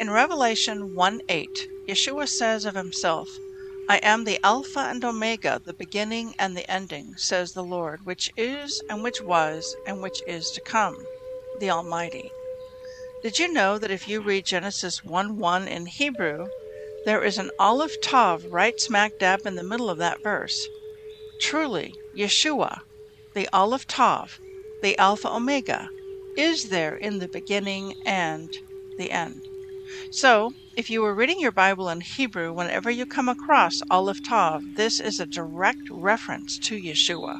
In 0.00 0.08
Revelation 0.08 0.94
1 0.94 1.20
8, 1.28 1.68
Yeshua 1.86 2.26
says 2.26 2.64
of 2.64 2.74
himself, 2.74 3.28
I 3.86 3.98
am 3.98 4.24
the 4.24 4.40
Alpha 4.42 4.80
and 4.80 5.04
Omega, 5.04 5.60
the 5.62 5.74
beginning 5.74 6.34
and 6.38 6.56
the 6.56 6.68
ending, 6.70 7.16
says 7.18 7.52
the 7.52 7.62
Lord, 7.62 8.06
which 8.06 8.30
is, 8.34 8.82
and 8.88 9.02
which 9.02 9.20
was, 9.20 9.76
and 9.84 10.00
which 10.00 10.22
is 10.26 10.50
to 10.52 10.62
come, 10.62 10.96
the 11.58 11.68
Almighty. 11.68 12.32
Did 13.22 13.38
you 13.38 13.52
know 13.52 13.76
that 13.76 13.90
if 13.90 14.08
you 14.08 14.22
read 14.22 14.46
Genesis 14.46 15.04
1 15.04 15.36
1 15.36 15.68
in 15.68 15.84
Hebrew, 15.84 16.48
there 17.04 17.22
is 17.22 17.36
an 17.36 17.50
Aleph 17.58 18.00
Tav 18.00 18.46
right 18.46 18.80
smack 18.80 19.18
dab 19.18 19.44
in 19.44 19.56
the 19.56 19.62
middle 19.62 19.90
of 19.90 19.98
that 19.98 20.22
verse? 20.22 20.66
Truly, 21.42 21.92
Yeshua, 22.16 22.80
the 23.34 23.46
Aleph 23.52 23.86
Tav, 23.86 24.38
the 24.80 24.96
Alpha 24.96 25.30
Omega, 25.30 25.90
is 26.38 26.70
there 26.70 26.96
in 26.96 27.18
the 27.18 27.28
beginning 27.28 27.92
and 28.06 28.48
the 28.96 29.10
end. 29.10 29.46
So, 30.12 30.52
if 30.76 30.90
you 30.90 31.02
were 31.02 31.14
reading 31.14 31.40
your 31.40 31.52
Bible 31.52 31.88
in 31.88 32.00
Hebrew, 32.00 32.52
whenever 32.52 32.90
you 32.90 33.06
come 33.06 33.28
across 33.28 33.80
Aleph 33.90 34.22
Tav, 34.22 34.62
this 34.74 35.00
is 35.00 35.20
a 35.20 35.26
direct 35.26 35.88
reference 35.90 36.58
to 36.60 36.76
Yeshua. 36.80 37.38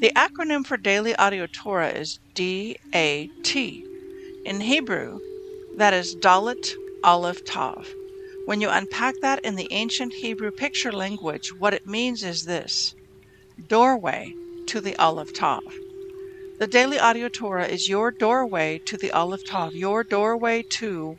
The 0.00 0.12
acronym 0.16 0.66
for 0.66 0.76
Daily 0.76 1.16
Audio 1.16 1.46
Torah 1.46 1.90
is 1.90 2.18
DAT. 2.34 3.56
In 4.44 4.60
Hebrew, 4.60 5.20
that 5.76 5.94
is 5.94 6.16
Dalet 6.16 6.72
Aleph 7.02 7.44
Tav. 7.44 7.94
When 8.46 8.60
you 8.60 8.68
unpack 8.70 9.14
that 9.22 9.40
in 9.44 9.56
the 9.56 9.68
ancient 9.70 10.14
Hebrew 10.14 10.50
picture 10.50 10.92
language, 10.92 11.50
what 11.58 11.74
it 11.74 11.86
means 11.86 12.22
is 12.22 12.44
this 12.44 12.94
doorway 13.68 14.34
to 14.66 14.80
the 14.80 14.96
Aleph 14.96 15.32
Tav. 15.34 15.62
The 16.58 16.66
Daily 16.66 16.98
Audio 16.98 17.28
Torah 17.28 17.66
is 17.66 17.88
your 17.88 18.10
doorway 18.12 18.80
to 18.86 18.96
the 18.96 19.10
Aleph 19.12 19.44
Tav, 19.44 19.74
your 19.74 20.04
doorway 20.04 20.62
to 20.70 21.18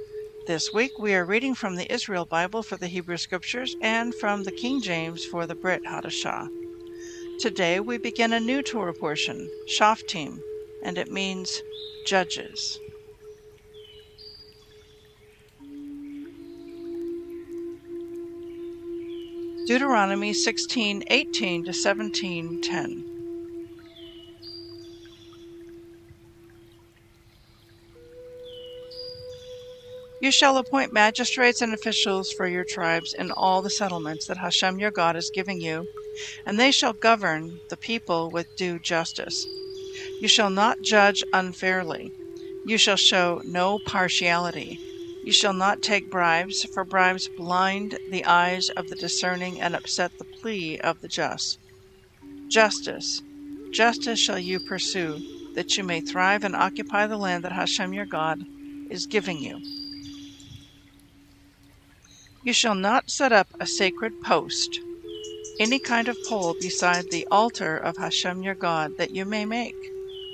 This 0.47 0.73
week 0.73 0.97
we 0.97 1.13
are 1.13 1.23
reading 1.23 1.53
from 1.53 1.75
the 1.75 1.91
Israel 1.93 2.25
Bible 2.25 2.63
for 2.63 2.75
the 2.75 2.87
Hebrew 2.87 3.17
Scriptures 3.17 3.75
and 3.79 4.15
from 4.15 4.41
the 4.43 4.51
King 4.51 4.81
James 4.81 5.23
for 5.23 5.45
the 5.45 5.53
Brit 5.53 5.83
Hadashah. 5.85 6.49
Today 7.39 7.79
we 7.79 7.99
begin 7.99 8.33
a 8.33 8.39
new 8.39 8.63
Torah 8.63 8.95
portion, 8.95 9.51
Shoftim, 9.67 10.41
and 10.83 10.97
it 10.97 11.11
means 11.11 11.61
judges. 12.07 12.79
Deuteronomy 19.67 20.33
16:18 20.33 21.65
to 21.65 21.71
17:10. 21.71 23.10
You 30.21 30.31
shall 30.31 30.57
appoint 30.57 30.93
magistrates 30.93 31.61
and 31.61 31.73
officials 31.73 32.31
for 32.31 32.47
your 32.47 32.63
tribes 32.63 33.11
in 33.11 33.31
all 33.31 33.63
the 33.63 33.71
settlements 33.71 34.27
that 34.27 34.37
Hashem 34.37 34.77
your 34.77 34.91
God 34.91 35.15
is 35.15 35.31
giving 35.33 35.59
you, 35.59 35.87
and 36.45 36.59
they 36.59 36.69
shall 36.69 36.93
govern 36.93 37.59
the 37.69 37.77
people 37.77 38.29
with 38.29 38.55
due 38.55 38.77
justice. 38.77 39.43
You 40.19 40.27
shall 40.27 40.51
not 40.51 40.81
judge 40.83 41.23
unfairly. 41.33 42.13
You 42.67 42.77
shall 42.77 42.97
show 42.97 43.41
no 43.43 43.79
partiality. 43.87 44.77
You 45.23 45.31
shall 45.31 45.53
not 45.53 45.81
take 45.81 46.11
bribes, 46.11 46.67
for 46.71 46.83
bribes 46.83 47.27
blind 47.27 47.97
the 48.11 48.23
eyes 48.23 48.69
of 48.69 48.89
the 48.89 48.95
discerning 48.95 49.59
and 49.59 49.75
upset 49.75 50.11
the 50.19 50.25
plea 50.39 50.79
of 50.81 51.01
the 51.01 51.07
just. 51.07 51.57
Justice, 52.47 53.23
justice 53.71 54.19
shall 54.19 54.37
you 54.37 54.59
pursue, 54.59 55.17
that 55.55 55.77
you 55.77 55.83
may 55.83 55.99
thrive 55.99 56.43
and 56.43 56.55
occupy 56.55 57.07
the 57.07 57.17
land 57.17 57.43
that 57.43 57.53
Hashem 57.53 57.91
your 57.91 58.05
God 58.05 58.45
is 58.91 59.07
giving 59.07 59.39
you. 59.39 59.59
You 62.43 62.53
shall 62.53 62.73
not 62.73 63.11
set 63.11 63.31
up 63.31 63.49
a 63.59 63.67
sacred 63.67 64.13
post, 64.23 64.79
any 65.59 65.77
kind 65.77 66.07
of 66.07 66.17
pole 66.27 66.55
beside 66.59 67.11
the 67.11 67.27
altar 67.29 67.77
of 67.77 67.97
Hashem 67.97 68.41
your 68.41 68.55
God 68.55 68.97
that 68.97 69.11
you 69.11 69.25
may 69.25 69.45
make, 69.45 69.75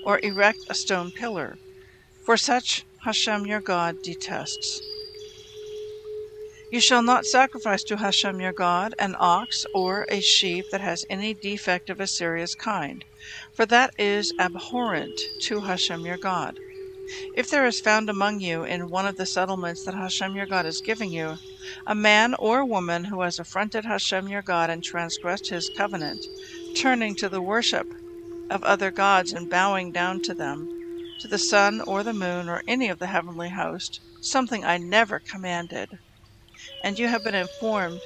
or 0.05 0.17
erect 0.23 0.59
a 0.69 0.73
stone 0.73 1.11
pillar, 1.11 1.57
for 2.25 2.37
such 2.37 2.85
Hashem 3.03 3.45
your 3.45 3.59
God 3.59 3.97
detests. 4.03 4.79
You 6.71 6.79
shall 6.79 7.01
not 7.01 7.25
sacrifice 7.25 7.83
to 7.83 7.97
Hashem 7.97 8.39
your 8.39 8.53
God 8.53 8.95
an 8.99 9.15
ox 9.19 9.65
or 9.73 10.05
a 10.09 10.21
sheep 10.21 10.63
that 10.71 10.81
has 10.81 11.05
any 11.09 11.33
defect 11.33 11.89
of 11.89 11.99
a 11.99 12.07
serious 12.07 12.55
kind, 12.55 13.03
for 13.53 13.65
that 13.65 13.91
is 13.99 14.33
abhorrent 14.39 15.19
to 15.41 15.59
Hashem 15.59 16.05
your 16.05 16.17
God. 16.17 16.57
If 17.35 17.49
there 17.49 17.65
is 17.65 17.81
found 17.81 18.09
among 18.09 18.39
you 18.39 18.63
in 18.63 18.89
one 18.89 19.05
of 19.05 19.17
the 19.17 19.25
settlements 19.25 19.83
that 19.83 19.95
Hashem 19.95 20.35
your 20.35 20.45
God 20.45 20.65
is 20.65 20.81
giving 20.81 21.11
you, 21.11 21.37
a 21.85 21.95
man 21.95 22.33
or 22.35 22.65
woman 22.65 23.05
who 23.05 23.21
has 23.21 23.39
affronted 23.39 23.85
Hashem 23.85 24.27
your 24.27 24.41
God 24.41 24.69
and 24.69 24.83
transgressed 24.83 25.49
his 25.49 25.69
covenant, 25.77 26.25
turning 26.75 27.15
to 27.15 27.29
the 27.29 27.41
worship 27.41 27.87
of 28.49 28.63
other 28.63 28.91
gods 28.91 29.33
and 29.33 29.49
bowing 29.49 29.91
down 29.91 30.21
to 30.21 30.33
them, 30.33 30.69
to 31.19 31.27
the 31.27 31.37
sun 31.37 31.81
or 31.81 32.03
the 32.03 32.13
moon 32.13 32.47
or 32.49 32.63
any 32.67 32.89
of 32.89 32.99
the 32.99 33.07
heavenly 33.07 33.49
host, 33.49 33.99
something 34.21 34.63
I 34.63 34.77
never 34.77 35.19
commanded, 35.19 35.89
and 36.83 36.97
you 36.97 37.07
have 37.07 37.23
been 37.23 37.35
informed 37.35 38.01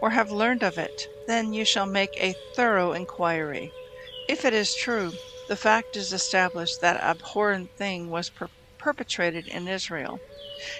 or 0.00 0.10
have 0.10 0.30
learned 0.30 0.62
of 0.62 0.78
it, 0.78 1.08
then 1.26 1.52
you 1.52 1.64
shall 1.64 1.86
make 1.86 2.16
a 2.16 2.34
thorough 2.54 2.92
inquiry. 2.92 3.72
If 4.28 4.44
it 4.44 4.54
is 4.54 4.74
true, 4.74 5.12
the 5.48 5.56
fact 5.56 5.96
is 5.96 6.12
established 6.12 6.80
that 6.80 7.02
abhorrent 7.02 7.70
thing 7.76 8.08
was 8.10 8.30
per- 8.30 8.50
perpetrated 8.78 9.48
in 9.48 9.68
Israel. 9.68 10.20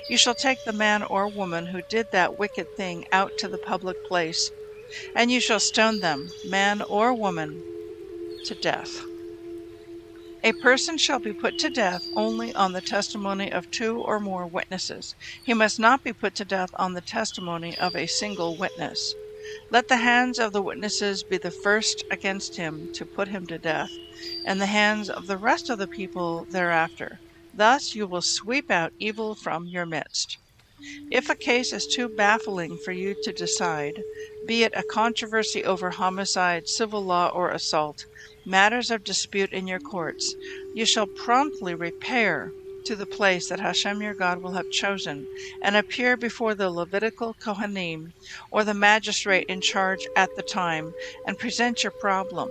You 0.07 0.19
shall 0.19 0.35
take 0.35 0.65
the 0.65 0.75
man 0.75 1.03
or 1.03 1.27
woman 1.27 1.69
who 1.69 1.81
did 1.81 2.11
that 2.11 2.37
wicked 2.37 2.71
thing 2.77 3.07
out 3.11 3.35
to 3.39 3.49
the 3.49 3.59
public 3.59 4.03
place, 4.03 4.53
and 5.15 5.31
you 5.31 5.41
shall 5.41 5.59
stone 5.59 6.01
them, 6.01 6.35
man 6.43 6.83
or 6.83 7.15
woman, 7.15 7.65
to 8.45 8.55
death. 8.55 9.01
A 10.43 10.53
person 10.53 10.99
shall 10.99 11.19
be 11.19 11.33
put 11.33 11.57
to 11.57 11.71
death 11.71 12.03
only 12.15 12.55
on 12.55 12.73
the 12.73 12.83
testimony 12.83 13.51
of 13.51 13.71
two 13.71 14.03
or 14.03 14.21
more 14.21 14.47
witnesses. 14.47 15.15
He 15.43 15.55
must 15.55 15.79
not 15.79 16.03
be 16.03 16.13
put 16.13 16.35
to 16.35 16.45
death 16.45 16.69
on 16.75 16.93
the 16.93 17.01
testimony 17.01 17.75
of 17.79 17.97
a 17.97 18.07
single 18.07 18.59
witness. 18.59 19.17
Let 19.71 19.89
the 19.89 19.97
hands 19.97 20.39
of 20.39 20.53
the 20.53 20.61
witnesses 20.63 21.23
be 21.25 21.39
the 21.39 21.51
first 21.51 22.05
against 22.11 22.57
him 22.57 22.91
to 22.93 23.07
put 23.07 23.29
him 23.29 23.47
to 23.47 23.59
death, 23.59 23.99
and 24.45 24.61
the 24.61 24.67
hands 24.67 25.09
of 25.09 25.27
the 25.27 25.39
rest 25.39 25.71
of 25.71 25.79
the 25.79 25.89
people 25.89 26.47
thereafter. 26.51 27.23
Thus 27.53 27.95
you 27.95 28.07
will 28.07 28.23
sweep 28.23 28.71
out 28.71 28.93
evil 28.99 29.35
from 29.35 29.67
your 29.67 29.87
midst. 29.87 30.39
If 31.11 31.29
a 31.29 31.35
case 31.35 31.73
is 31.73 31.87
too 31.87 32.09
baffling 32.09 32.79
for 32.85 32.93
you 32.93 33.15
to 33.23 33.33
decide, 33.33 34.03
be 34.47 34.63
it 34.63 34.73
a 34.75 34.83
controversy 34.83 35.63
over 35.65 35.91
homicide, 35.91 36.69
civil 36.69 37.05
law, 37.05 37.29
or 37.29 37.51
assault, 37.51 38.05
matters 38.47 38.91
of 38.91 39.05
dispute 39.05 39.53
in 39.53 39.67
your 39.67 39.81
courts, 39.81 40.35
you 40.75 40.87
shall 40.87 41.07
promptly 41.07 41.75
repair 41.75 42.53
to 42.87 42.97
the 42.97 43.05
place 43.05 43.49
that 43.49 43.61
Hashem 43.61 44.01
your 44.01 44.15
God 44.15 44.43
will 44.43 44.53
have 44.53 44.71
chosen, 44.71 45.27
and 45.63 45.77
appear 45.77 46.17
before 46.17 46.55
the 46.55 46.71
Levitical 46.71 47.35
Kohanim 47.35 48.13
or 48.51 48.65
the 48.65 48.73
magistrate 48.73 49.47
in 49.49 49.61
charge 49.61 50.07
at 50.17 50.35
the 50.37 50.43
time, 50.43 50.95
and 51.27 51.39
present 51.39 51.83
your 51.83 51.93
problem. 51.93 52.51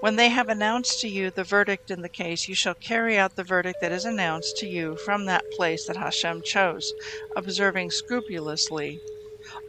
When 0.00 0.16
they 0.16 0.28
have 0.28 0.48
announced 0.48 1.00
to 1.00 1.08
you 1.08 1.30
the 1.30 1.44
verdict 1.44 1.90
in 1.90 2.02
the 2.02 2.08
case, 2.08 2.48
you 2.48 2.54
shall 2.54 2.74
carry 2.74 3.18
out 3.18 3.36
the 3.36 3.44
verdict 3.44 3.80
that 3.80 3.92
is 3.92 4.04
announced 4.04 4.56
to 4.58 4.66
you 4.66 4.96
from 4.96 5.24
that 5.26 5.50
place 5.50 5.86
that 5.86 5.96
Hashem 5.96 6.42
chose, 6.42 6.92
observing 7.34 7.90
scrupulously 7.90 9.00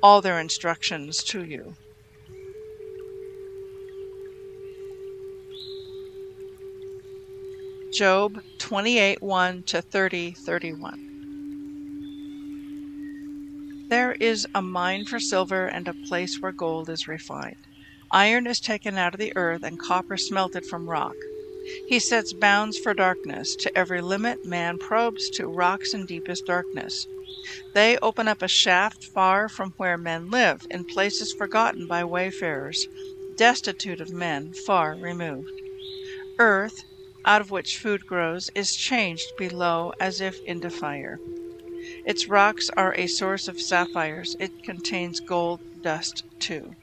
all 0.03 0.21
their 0.21 0.39
instructions 0.39 1.23
to 1.25 1.43
you. 1.43 1.75
Job 7.93 8.41
28 8.59 9.21
1 9.21 9.63
to 9.63 9.81
30 9.81 10.31
31. 10.33 11.17
There 13.89 14.13
is 14.13 14.47
a 14.53 14.61
mine 14.61 15.05
for 15.05 15.19
silver 15.19 15.67
and 15.67 15.87
a 15.87 15.93
place 15.93 16.41
where 16.41 16.51
gold 16.51 16.89
is 16.89 17.07
refined. 17.07 17.66
Iron 18.11 18.47
is 18.47 18.59
taken 18.61 18.97
out 18.97 19.13
of 19.13 19.19
the 19.19 19.33
earth 19.35 19.63
and 19.63 19.77
copper 19.77 20.15
smelted 20.15 20.65
from 20.65 20.89
rock. 20.89 21.15
He 21.87 21.99
sets 21.99 22.31
bounds 22.31 22.77
for 22.77 22.93
darkness. 22.93 23.55
To 23.57 23.77
every 23.77 24.01
limit 24.01 24.45
man 24.45 24.77
probes 24.77 25.29
to 25.31 25.47
rocks 25.47 25.93
in 25.93 26.05
deepest 26.05 26.45
darkness. 26.45 27.05
They 27.73 27.97
open 27.97 28.29
up 28.29 28.41
a 28.41 28.47
shaft 28.47 29.03
far 29.13 29.49
from 29.49 29.73
where 29.77 29.97
men 29.97 30.29
live, 30.29 30.61
in 30.69 30.85
places 30.85 31.33
forgotten 31.33 31.85
by 31.85 32.05
wayfarers, 32.05 32.87
destitute 33.35 33.99
of 33.99 34.11
men, 34.11 34.53
far 34.53 34.95
removed. 34.95 35.51
Earth, 36.39 36.85
out 37.25 37.41
of 37.41 37.51
which 37.51 37.77
food 37.77 38.05
grows, 38.07 38.49
is 38.55 38.75
changed 38.75 39.35
below 39.37 39.91
as 39.99 40.21
if 40.21 40.39
into 40.45 40.69
fire. 40.69 41.19
Its 42.05 42.27
rocks 42.27 42.69
are 42.77 42.93
a 42.95 43.07
source 43.07 43.47
of 43.49 43.59
sapphires. 43.59 44.35
It 44.39 44.63
contains 44.63 45.19
gold 45.19 45.59
dust 45.83 46.23
too. 46.39 46.73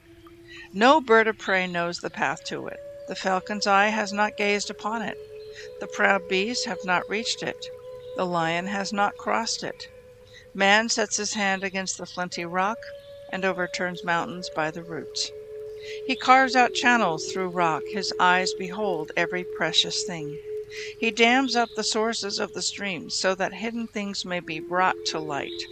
No 0.77 0.99
bird 0.99 1.27
of 1.27 1.37
prey 1.37 1.67
knows 1.67 1.99
the 1.99 2.09
path 2.09 2.43
to 2.47 2.67
it. 2.67 2.81
The 3.07 3.15
falcon's 3.15 3.65
eye 3.65 3.87
has 3.87 4.11
not 4.11 4.35
gazed 4.35 4.69
upon 4.69 5.03
it. 5.03 5.17
The 5.79 5.87
proud 5.87 6.27
bees 6.27 6.65
have 6.65 6.83
not 6.83 7.09
reached 7.09 7.41
it. 7.41 7.55
The 8.17 8.25
lion 8.25 8.67
has 8.67 8.91
not 8.91 9.15
crossed 9.15 9.63
it. 9.63 9.87
Man 10.53 10.89
sets 10.89 11.15
his 11.15 11.33
hand 11.33 11.63
against 11.63 11.97
the 11.97 12.05
flinty 12.05 12.43
rock 12.43 12.77
and 13.31 13.45
overturns 13.45 14.03
mountains 14.03 14.49
by 14.53 14.69
the 14.69 14.83
roots. 14.83 15.31
He 16.07 16.15
carves 16.17 16.57
out 16.57 16.73
channels 16.73 17.31
through 17.31 17.51
rock, 17.51 17.83
his 17.93 18.11
eyes 18.19 18.51
behold 18.59 19.13
every 19.15 19.45
precious 19.45 20.03
thing. 20.03 20.37
He 20.99 21.09
dams 21.09 21.55
up 21.55 21.69
the 21.77 21.85
sources 21.85 22.37
of 22.37 22.51
the 22.51 22.61
streams, 22.61 23.15
so 23.15 23.33
that 23.35 23.53
hidden 23.53 23.87
things 23.87 24.25
may 24.25 24.41
be 24.41 24.59
brought 24.59 24.97
to 25.05 25.19
light. 25.19 25.63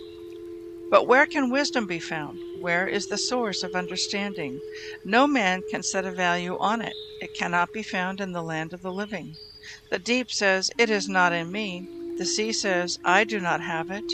But 0.89 1.07
where 1.07 1.25
can 1.25 1.49
wisdom 1.49 1.87
be 1.87 1.99
found? 1.99 2.39
Where 2.63 2.87
is 2.87 3.07
the 3.07 3.17
source 3.17 3.61
of 3.61 3.75
understanding? 3.75 4.61
No 5.03 5.27
man 5.27 5.63
can 5.69 5.83
set 5.83 6.05
a 6.05 6.13
value 6.13 6.57
on 6.59 6.81
it. 6.81 6.93
It 7.19 7.33
cannot 7.37 7.73
be 7.73 7.83
found 7.83 8.21
in 8.21 8.31
the 8.31 8.41
land 8.41 8.71
of 8.71 8.81
the 8.81 8.93
living. 8.93 9.35
The 9.91 9.99
deep 9.99 10.31
says, 10.31 10.71
It 10.77 10.89
is 10.89 11.09
not 11.09 11.33
in 11.33 11.51
me. 11.51 11.85
The 12.17 12.25
sea 12.25 12.53
says, 12.53 12.97
I 13.03 13.25
do 13.25 13.41
not 13.41 13.59
have 13.59 13.91
it. 13.91 14.05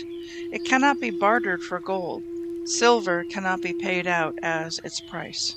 It 0.51 0.65
cannot 0.65 0.99
be 0.99 1.11
bartered 1.11 1.61
for 1.61 1.79
gold. 1.79 2.23
Silver 2.65 3.23
cannot 3.23 3.61
be 3.61 3.71
paid 3.71 4.07
out 4.07 4.33
as 4.41 4.79
its 4.83 4.99
price. 5.11 5.55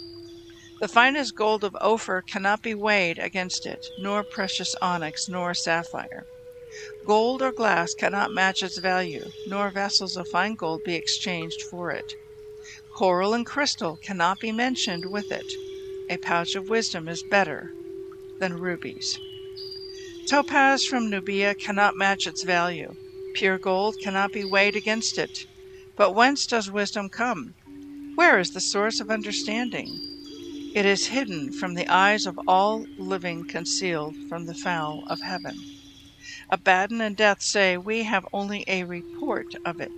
The 0.82 0.86
finest 0.86 1.34
gold 1.34 1.64
of 1.64 1.74
Ophir 1.80 2.20
cannot 2.20 2.62
be 2.62 2.74
weighed 2.74 3.18
against 3.18 3.64
it, 3.64 3.86
nor 4.00 4.22
precious 4.22 4.74
onyx, 4.82 5.30
nor 5.30 5.54
sapphire. 5.54 6.26
Gold 7.06 7.40
or 7.40 7.52
glass 7.52 7.94
cannot 7.94 8.32
match 8.32 8.62
its 8.62 8.76
value, 8.76 9.30
nor 9.46 9.70
vessels 9.70 10.14
of 10.14 10.28
fine 10.28 10.56
gold 10.56 10.84
be 10.84 10.94
exchanged 10.94 11.62
for 11.70 11.90
it. 11.90 12.12
Coral 13.02 13.34
and 13.34 13.44
crystal 13.44 13.96
cannot 13.96 14.38
be 14.38 14.52
mentioned 14.52 15.06
with 15.06 15.32
it. 15.32 15.52
A 16.08 16.18
pouch 16.18 16.54
of 16.54 16.68
wisdom 16.68 17.08
is 17.08 17.24
better 17.24 17.72
than 18.38 18.60
rubies. 18.60 19.18
Topaz 20.28 20.84
from 20.84 21.10
Nubia 21.10 21.56
cannot 21.56 21.96
match 21.96 22.28
its 22.28 22.44
value. 22.44 22.94
Pure 23.34 23.58
gold 23.58 23.96
cannot 24.00 24.30
be 24.30 24.44
weighed 24.44 24.76
against 24.76 25.18
it. 25.18 25.36
But 25.96 26.14
whence 26.14 26.46
does 26.46 26.70
wisdom 26.70 27.08
come? 27.08 27.56
Where 28.14 28.38
is 28.38 28.50
the 28.50 28.60
source 28.60 29.00
of 29.00 29.10
understanding? 29.10 29.98
It 30.72 30.86
is 30.86 31.08
hidden 31.08 31.50
from 31.50 31.74
the 31.74 31.88
eyes 31.88 32.24
of 32.24 32.38
all 32.46 32.86
living, 32.98 33.44
concealed 33.48 34.14
from 34.28 34.46
the 34.46 34.54
fowl 34.54 35.02
of 35.08 35.22
heaven. 35.22 35.56
Abaddon 36.50 37.00
and 37.00 37.16
death 37.16 37.42
say, 37.42 37.76
We 37.76 38.04
have 38.04 38.28
only 38.32 38.62
a 38.68 38.84
report 38.84 39.56
of 39.64 39.80
it. 39.80 39.90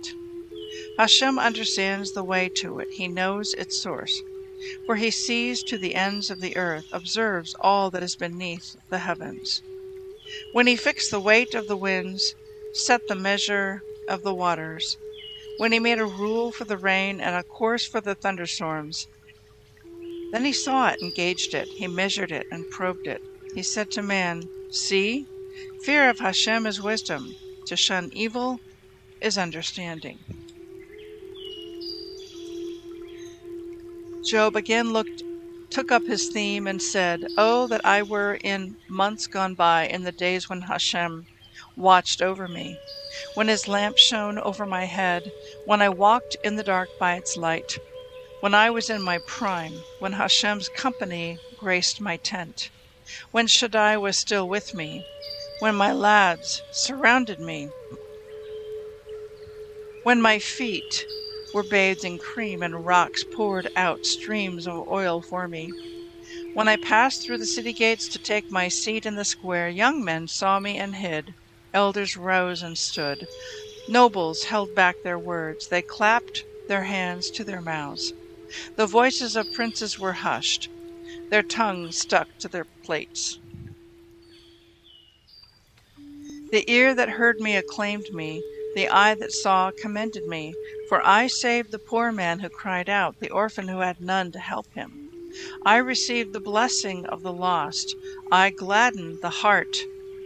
Hashem 0.97 1.39
understands 1.39 2.11
the 2.11 2.23
way 2.23 2.49
to 2.57 2.79
it, 2.79 2.89
he 2.91 3.07
knows 3.07 3.53
its 3.53 3.81
source. 3.81 4.21
For 4.85 4.95
he 4.97 5.11
sees 5.11 5.63
to 5.63 5.77
the 5.77 5.95
ends 5.95 6.29
of 6.29 6.41
the 6.41 6.57
earth, 6.57 6.85
observes 6.91 7.55
all 7.61 7.89
that 7.91 8.03
is 8.03 8.15
beneath 8.15 8.75
the 8.89 8.99
heavens. 8.99 9.61
When 10.51 10.67
he 10.67 10.75
fixed 10.75 11.11
the 11.11 11.19
weight 11.21 11.53
of 11.53 11.67
the 11.67 11.77
winds, 11.77 12.35
set 12.73 13.07
the 13.07 13.15
measure 13.15 13.81
of 14.09 14.23
the 14.23 14.33
waters, 14.33 14.97
when 15.57 15.71
he 15.71 15.79
made 15.79 15.99
a 15.99 16.05
rule 16.05 16.51
for 16.51 16.65
the 16.65 16.77
rain 16.77 17.21
and 17.21 17.35
a 17.35 17.43
course 17.43 17.85
for 17.85 18.01
the 18.01 18.15
thunderstorms, 18.15 19.07
then 20.31 20.43
he 20.43 20.51
saw 20.51 20.89
it 20.89 20.99
and 21.01 21.15
gauged 21.15 21.53
it. 21.53 21.69
He 21.69 21.87
measured 21.87 22.31
it 22.31 22.45
and 22.51 22.69
probed 22.71 23.07
it. 23.07 23.21
He 23.53 23.63
said 23.63 23.91
to 23.91 24.01
man, 24.01 24.43
See, 24.71 25.25
fear 25.83 26.09
of 26.09 26.19
Hashem 26.19 26.65
is 26.65 26.81
wisdom. 26.81 27.33
To 27.67 27.77
shun 27.77 28.09
evil 28.11 28.59
is 29.21 29.37
understanding. 29.37 30.19
Job 34.25 34.55
again 34.55 34.91
looked, 34.91 35.23
took 35.69 35.91
up 35.91 36.07
his 36.07 36.27
theme 36.27 36.65
and 36.67 36.81
said, 36.81 37.27
Oh, 37.37 37.67
that 37.67 37.85
I 37.85 38.01
were 38.01 38.35
in 38.43 38.75
months 38.89 39.27
gone 39.27 39.53
by, 39.55 39.87
in 39.87 40.03
the 40.03 40.11
days 40.11 40.49
when 40.49 40.61
Hashem 40.63 41.27
watched 41.75 42.21
over 42.21 42.47
me, 42.47 42.79
when 43.35 43.47
his 43.47 43.67
lamp 43.67 43.97
shone 43.97 44.39
over 44.39 44.65
my 44.65 44.85
head, 44.85 45.31
when 45.63 45.81
I 45.81 45.89
walked 45.89 46.35
in 46.43 46.55
the 46.55 46.63
dark 46.63 46.89
by 46.99 47.15
its 47.15 47.37
light 47.37 47.77
when 48.41 48.53
I 48.53 48.69
was 48.69 48.89
in 48.89 49.01
my 49.01 49.19
prime, 49.27 49.83
when 49.99 50.13
Hashem's 50.13 50.69
company 50.69 51.39
graced 51.57 51.99
my 52.01 52.17
tent, 52.17 52.69
when 53.31 53.47
Shaddai 53.47 53.97
was 53.97 54.17
still 54.17 54.47
with 54.47 54.73
me, 54.73 55.03
when 55.59 55.75
my 55.75 55.91
lads 55.91 56.61
surrounded 56.71 57.39
me, 57.39 57.69
when 60.03 60.21
my 60.21 60.37
feet 60.39 61.05
were 61.55 61.63
bathed 61.63 62.03
in 62.03 62.17
cream 62.17 62.61
and 62.61 62.85
rocks 62.85 63.23
poured 63.23 63.69
out 63.77 64.05
streams 64.05 64.67
of 64.67 64.85
oil 64.89 65.21
for 65.21 65.47
me. 65.47 65.71
When 66.53 66.67
I 66.67 66.75
passed 66.75 67.25
through 67.25 67.37
the 67.37 67.45
city 67.45 67.71
gates 67.71 68.09
to 68.09 68.19
take 68.19 68.51
my 68.51 68.67
seat 68.67 69.05
in 69.05 69.15
the 69.15 69.23
square, 69.23 69.69
young 69.69 70.03
men 70.03 70.27
saw 70.27 70.59
me 70.59 70.77
and 70.77 70.93
hid. 70.95 71.33
Elders 71.73 72.17
rose 72.17 72.61
and 72.61 72.77
stood. 72.77 73.25
Nobles 73.87 74.43
held 74.43 74.75
back 74.75 74.97
their 75.01 75.17
words. 75.17 75.69
They 75.69 75.81
clapped 75.81 76.43
their 76.67 76.83
hands 76.83 77.31
to 77.31 77.45
their 77.45 77.61
mouths. 77.61 78.11
The 78.75 78.85
voices 78.85 79.37
of 79.37 79.53
princes 79.53 79.97
were 79.97 80.11
hushed, 80.11 80.67
their 81.29 81.43
tongues 81.43 81.97
stuck 81.97 82.27
to 82.39 82.49
their 82.49 82.67
plates. 82.83 83.39
The 86.51 86.69
ear 86.69 86.93
that 86.93 87.11
heard 87.11 87.39
me 87.39 87.55
acclaimed 87.55 88.07
me, 88.11 88.41
the 88.75 88.89
eye 88.89 89.15
that 89.15 89.31
saw 89.31 89.71
commended 89.71 90.27
me, 90.27 90.53
for 90.89 91.01
I 91.07 91.27
saved 91.27 91.71
the 91.71 91.79
poor 91.79 92.11
man 92.11 92.39
who 92.39 92.49
cried 92.49 92.89
out, 92.89 93.19
the 93.21 93.29
orphan 93.29 93.69
who 93.69 93.79
had 93.79 94.01
none 94.01 94.33
to 94.33 94.39
help 94.39 94.67
him. 94.73 94.91
I 95.65 95.77
received 95.77 96.33
the 96.33 96.41
blessing 96.41 97.05
of 97.05 97.23
the 97.23 97.33
lost, 97.33 97.95
I 98.31 98.49
gladdened 98.49 99.21
the 99.21 99.29
heart 99.29 99.77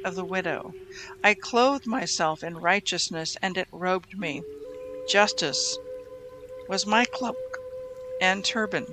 of 0.03 0.15
the 0.15 0.25
widow. 0.25 0.73
I 1.23 1.35
clothed 1.35 1.85
myself 1.85 2.43
in 2.43 2.57
righteousness, 2.57 3.37
and 3.41 3.55
it 3.55 3.67
robed 3.71 4.17
me. 4.17 4.41
Justice 5.07 5.77
was 6.67 6.85
my 6.87 7.05
cloak 7.05 7.37
and 8.19 8.43
turban. 8.43 8.87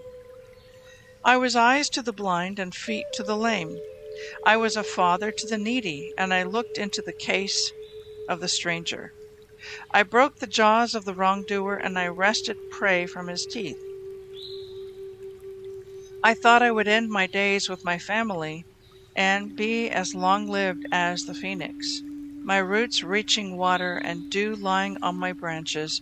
I 1.24 1.38
was 1.38 1.56
eyes 1.56 1.88
to 1.90 2.02
the 2.02 2.12
blind 2.12 2.58
and 2.58 2.74
feet 2.74 3.06
to 3.14 3.22
the 3.22 3.36
lame. 3.36 3.78
I 4.44 4.56
was 4.56 4.76
a 4.76 4.84
father 4.84 5.30
to 5.32 5.46
the 5.46 5.58
needy, 5.58 6.12
and 6.18 6.32
I 6.34 6.42
looked 6.42 6.78
into 6.78 7.02
the 7.02 7.12
case 7.12 7.72
of 8.28 8.40
the 8.40 8.48
stranger. 8.48 9.12
I 9.92 10.02
broke 10.02 10.38
the 10.38 10.46
jaws 10.46 10.94
of 10.94 11.04
the 11.04 11.14
wrongdoer, 11.14 11.76
and 11.76 11.98
I 11.98 12.06
wrested 12.06 12.56
prey 12.70 13.06
from 13.06 13.28
his 13.28 13.46
teeth. 13.46 13.78
I 16.22 16.34
thought 16.34 16.62
I 16.62 16.70
would 16.70 16.88
end 16.88 17.10
my 17.10 17.26
days 17.26 17.68
with 17.68 17.84
my 17.84 17.98
family 17.98 18.64
and 19.16 19.56
be 19.56 19.88
as 19.88 20.14
long 20.14 20.46
lived 20.46 20.86
as 20.92 21.24
the 21.24 21.34
phoenix, 21.34 22.02
my 22.44 22.58
roots 22.58 23.02
reaching 23.02 23.56
water 23.56 23.96
and 23.96 24.30
dew 24.30 24.54
lying 24.54 24.98
on 25.02 25.16
my 25.16 25.32
branches, 25.32 26.00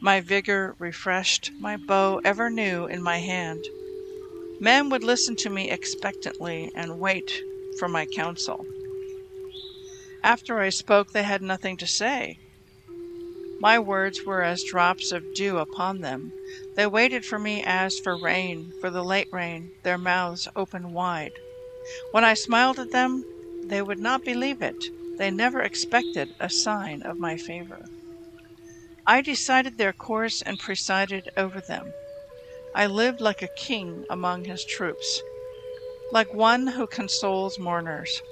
my 0.00 0.20
vigor 0.20 0.76
refreshed, 0.78 1.50
my 1.58 1.76
bow 1.76 2.20
ever 2.24 2.50
new 2.50 2.86
in 2.86 3.02
my 3.02 3.18
hand. 3.18 3.64
Men 4.60 4.90
would 4.90 5.02
listen 5.02 5.36
to 5.36 5.50
me 5.50 5.70
expectantly 5.70 6.70
and 6.74 7.00
wait 7.00 7.42
for 7.78 7.88
my 7.88 8.06
counsel. 8.06 8.66
After 10.22 10.60
I 10.60 10.68
spoke, 10.68 11.12
they 11.12 11.22
had 11.22 11.42
nothing 11.42 11.76
to 11.78 11.86
say. 11.86 12.38
My 13.62 13.78
words 13.78 14.24
were 14.24 14.42
as 14.42 14.64
drops 14.64 15.12
of 15.12 15.34
dew 15.34 15.58
upon 15.58 16.00
them. 16.00 16.32
They 16.76 16.86
waited 16.86 17.26
for 17.26 17.38
me 17.38 17.62
as 17.62 17.98
for 17.98 18.16
rain, 18.16 18.72
for 18.80 18.88
the 18.88 19.04
late 19.04 19.28
rain, 19.30 19.72
their 19.82 19.98
mouths 19.98 20.48
open 20.56 20.94
wide. 20.94 21.34
When 22.10 22.24
I 22.24 22.32
smiled 22.32 22.78
at 22.78 22.90
them, 22.90 23.22
they 23.66 23.82
would 23.82 23.98
not 23.98 24.24
believe 24.24 24.62
it. 24.62 24.82
They 25.18 25.30
never 25.30 25.60
expected 25.60 26.34
a 26.40 26.48
sign 26.48 27.02
of 27.02 27.18
my 27.18 27.36
favor. 27.36 27.84
I 29.06 29.20
decided 29.20 29.76
their 29.76 29.92
course 29.92 30.40
and 30.40 30.58
presided 30.58 31.28
over 31.36 31.60
them. 31.60 31.92
I 32.74 32.86
lived 32.86 33.20
like 33.20 33.42
a 33.42 33.56
king 33.58 34.06
among 34.08 34.46
his 34.46 34.64
troops, 34.64 35.20
like 36.12 36.32
one 36.32 36.66
who 36.66 36.86
consoles 36.86 37.58
mourners. 37.58 38.22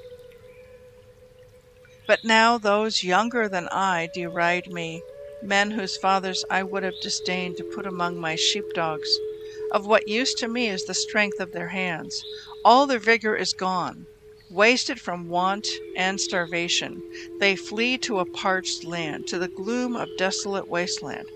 But 2.07 2.25
now 2.25 2.57
those 2.57 3.05
younger 3.05 3.47
than 3.47 3.69
I 3.71 4.09
deride 4.15 4.69
me, 4.69 5.03
men 5.43 5.73
whose 5.73 5.97
fathers 5.97 6.45
I 6.51 6.63
would 6.63 6.83
have 6.83 7.01
disdained 7.01 7.57
to 7.59 7.65
put 7.75 7.87
among 7.87 8.19
my 8.21 8.35
sheepdogs. 8.37 9.09
Of 9.71 9.87
what 9.87 10.09
use 10.09 10.35
to 10.35 10.49
me 10.49 10.69
is 10.69 10.85
the 10.85 10.95
strength 10.95 11.41
of 11.41 11.53
their 11.53 11.69
hands? 11.69 12.23
All 12.65 12.87
their 12.87 12.99
vigor 12.99 13.37
is 13.37 13.53
gone. 13.53 14.07
Wasted 14.51 15.01
from 15.01 15.29
want 15.29 15.67
and 15.97 16.21
starvation, 16.21 17.03
they 17.39 17.55
flee 17.55 17.99
to 17.99 18.19
a 18.19 18.25
parched 18.25 18.85
land, 18.85 19.27
to 19.29 19.39
the 19.39 19.49
gloom 19.49 19.95
of 19.95 20.17
desolate 20.17 20.69
wasteland. 20.69 21.29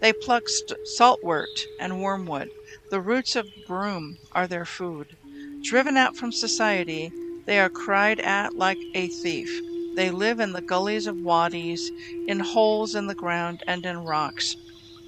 They 0.00 0.12
pluck 0.12 0.48
st- 0.48 0.78
saltwort 0.98 1.66
and 1.78 2.02
wormwood. 2.02 2.48
The 2.90 3.00
roots 3.00 3.36
of 3.36 3.46
broom 3.66 4.18
are 4.32 4.46
their 4.46 4.64
food. 4.64 5.16
Driven 5.62 5.96
out 5.96 6.16
from 6.16 6.32
society, 6.32 7.12
they 7.46 7.60
are 7.60 7.68
cried 7.68 8.20
at 8.20 8.56
like 8.56 8.78
a 8.94 9.08
thief. 9.08 9.60
They 9.98 10.12
live 10.12 10.38
in 10.38 10.52
the 10.52 10.62
gullies 10.62 11.08
of 11.08 11.22
wadis, 11.22 11.90
in 12.24 12.38
holes 12.38 12.94
in 12.94 13.08
the 13.08 13.16
ground 13.16 13.64
and 13.66 13.84
in 13.84 13.96
rocks, 13.96 14.54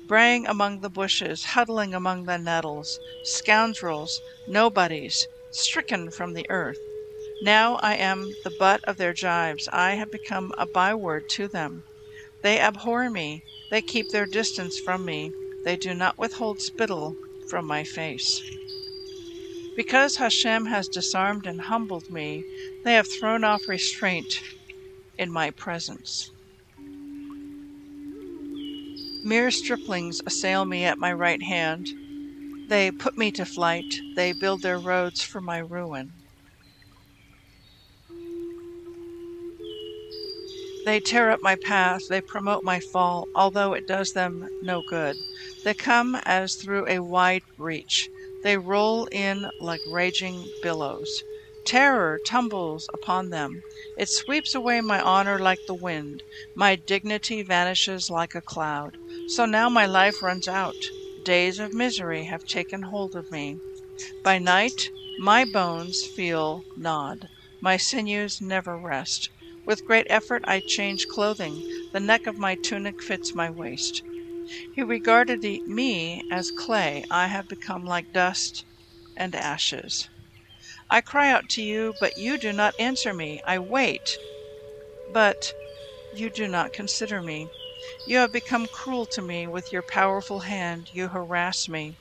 braying 0.09 0.49
among 0.49 0.81
the 0.81 0.91
bushes, 0.91 1.45
huddling 1.55 1.95
among 1.95 2.25
the 2.25 2.39
nettles, 2.39 2.99
scoundrels, 3.23 4.21
nobodies, 4.49 5.29
stricken 5.53 6.11
from 6.11 6.33
the 6.35 6.45
earth. 6.51 6.81
Now 7.41 7.77
I 7.77 7.95
am 7.95 8.33
the 8.43 8.51
butt 8.51 8.81
of 8.83 8.97
their 8.97 9.13
jibes. 9.13 9.69
I 9.73 9.93
have 9.93 10.11
become 10.11 10.51
a 10.59 10.67
byword 10.67 11.29
to 11.37 11.47
them. 11.47 11.85
They 12.43 12.59
abhor 12.59 13.11
me. 13.11 13.45
They 13.71 13.83
keep 13.83 14.09
their 14.09 14.27
distance 14.27 14.81
from 14.81 15.05
me. 15.05 15.31
They 15.63 15.77
do 15.77 15.95
not 15.95 16.19
withhold 16.19 16.61
spittle 16.61 17.15
from 17.49 17.65
my 17.65 17.85
face. 17.85 18.43
Because 19.77 20.17
Hashem 20.17 20.67
has 20.67 20.89
disarmed 20.89 21.47
and 21.47 21.61
humbled 21.61 22.11
me, 22.11 22.43
they 22.83 22.95
have 22.95 23.07
thrown 23.07 23.45
off 23.45 23.69
restraint 23.69 24.41
in 25.21 25.31
my 25.31 25.51
presence. 25.51 26.33
Mere 29.23 29.51
striplings 29.51 30.21
assail 30.27 30.65
me 30.65 30.85
at 30.85 30.99
my 30.99 31.13
right 31.13 31.43
hand. 31.43 31.87
They 32.69 32.91
put 32.91 33.19
me 33.19 33.31
to 33.33 33.45
flight. 33.45 33.85
They 34.17 34.33
build 34.33 34.63
their 34.63 34.79
roads 34.79 35.23
for 35.23 35.43
my 35.43 35.59
ruin. 35.59 36.15
They 40.87 40.99
tear 41.01 41.31
up 41.31 41.43
my 41.43 41.57
path, 41.57 42.01
they 42.09 42.23
promote 42.23 42.65
my 42.65 42.81
fall, 42.81 43.29
although 43.35 43.75
it 43.75 43.87
does 43.87 44.13
them 44.13 44.49
no 44.63 44.83
good. 44.89 45.17
They 45.63 45.75
come 45.75 46.17
as 46.25 46.55
through 46.55 46.89
a 46.89 47.01
wide 47.01 47.43
breach. 47.59 48.09
They 48.43 48.57
roll 48.57 49.05
in 49.13 49.51
like 49.61 49.83
raging 49.87 50.47
billows. 50.63 51.23
Terror 51.71 52.19
tumbles 52.19 52.89
upon 52.93 53.31
them. 53.31 53.63
It 53.97 54.09
sweeps 54.09 54.57
away 54.57 54.81
my 54.81 55.01
honor 55.01 55.39
like 55.39 55.67
the 55.67 55.75
wind. 55.77 56.25
My 56.53 56.75
dignity 56.75 57.43
vanishes 57.45 58.11
like 58.11 58.35
a 58.35 58.43
cloud. 58.43 58.99
So 59.25 59.45
now 59.45 59.69
my 59.69 59.87
life 59.87 60.21
runs 60.21 60.49
out. 60.49 60.91
Days 61.23 61.61
of 61.61 61.73
misery 61.73 62.25
have 62.25 62.43
taken 62.43 62.83
hold 62.83 63.15
of 63.15 63.31
me. 63.31 63.61
By 64.25 64.41
night, 64.41 64.91
my 65.17 65.45
bones 65.45 66.03
feel 66.05 66.67
gnawed. 66.77 67.29
My 67.61 67.77
sinews 67.77 68.41
never 68.41 68.77
rest. 68.77 69.31
With 69.65 69.85
great 69.85 70.09
effort 70.11 70.43
I 70.49 70.63
change 70.67 71.07
clothing. 71.07 71.63
The 71.93 72.01
neck 72.01 72.27
of 72.27 72.37
my 72.37 72.57
tunic 72.57 73.01
fits 73.01 73.33
my 73.33 73.49
waist. 73.49 74.03
He 74.73 74.83
regarded 74.83 75.45
me 75.67 76.25
as 76.31 76.51
clay. 76.51 77.05
I 77.11 77.29
have 77.29 77.47
become 77.47 77.85
like 77.85 78.11
dust 78.13 78.67
and 79.17 79.37
ashes. 79.37 80.09
I 80.91 81.01
cry 81.01 81.31
out 81.31 81.49
to 81.51 81.63
you, 81.63 81.95
but 82.01 82.17
you 82.19 82.37
do 82.37 82.53
not 82.53 82.75
answer 82.79 83.15
me. 83.15 83.41
I 83.45 83.59
wait, 83.61 84.19
but 85.13 85.55
you 86.15 86.31
do 86.31 86.49
not 86.49 86.73
consider 86.73 87.23
me. 87.23 87.49
You 88.07 88.19
have 88.19 88.33
become 88.33 88.67
cruel 88.67 89.07
to 89.07 89.23
me. 89.23 89.47
With 89.47 89.73
your 89.73 89.83
powerful 89.83 90.41
hand, 90.41 90.89
you 90.93 91.09
harass 91.09 91.69
me. 91.69 91.97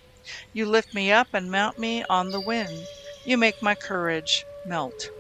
You 0.54 0.66
lift 0.66 0.94
me 0.94 1.12
up 1.12 1.28
and 1.34 1.52
mount 1.52 1.78
me 1.78 2.04
on 2.10 2.32
the 2.32 2.42
wind. 2.42 2.86
You 3.26 3.38
make 3.38 3.62
my 3.62 3.76
courage 3.76 4.46
melt. 4.66 5.12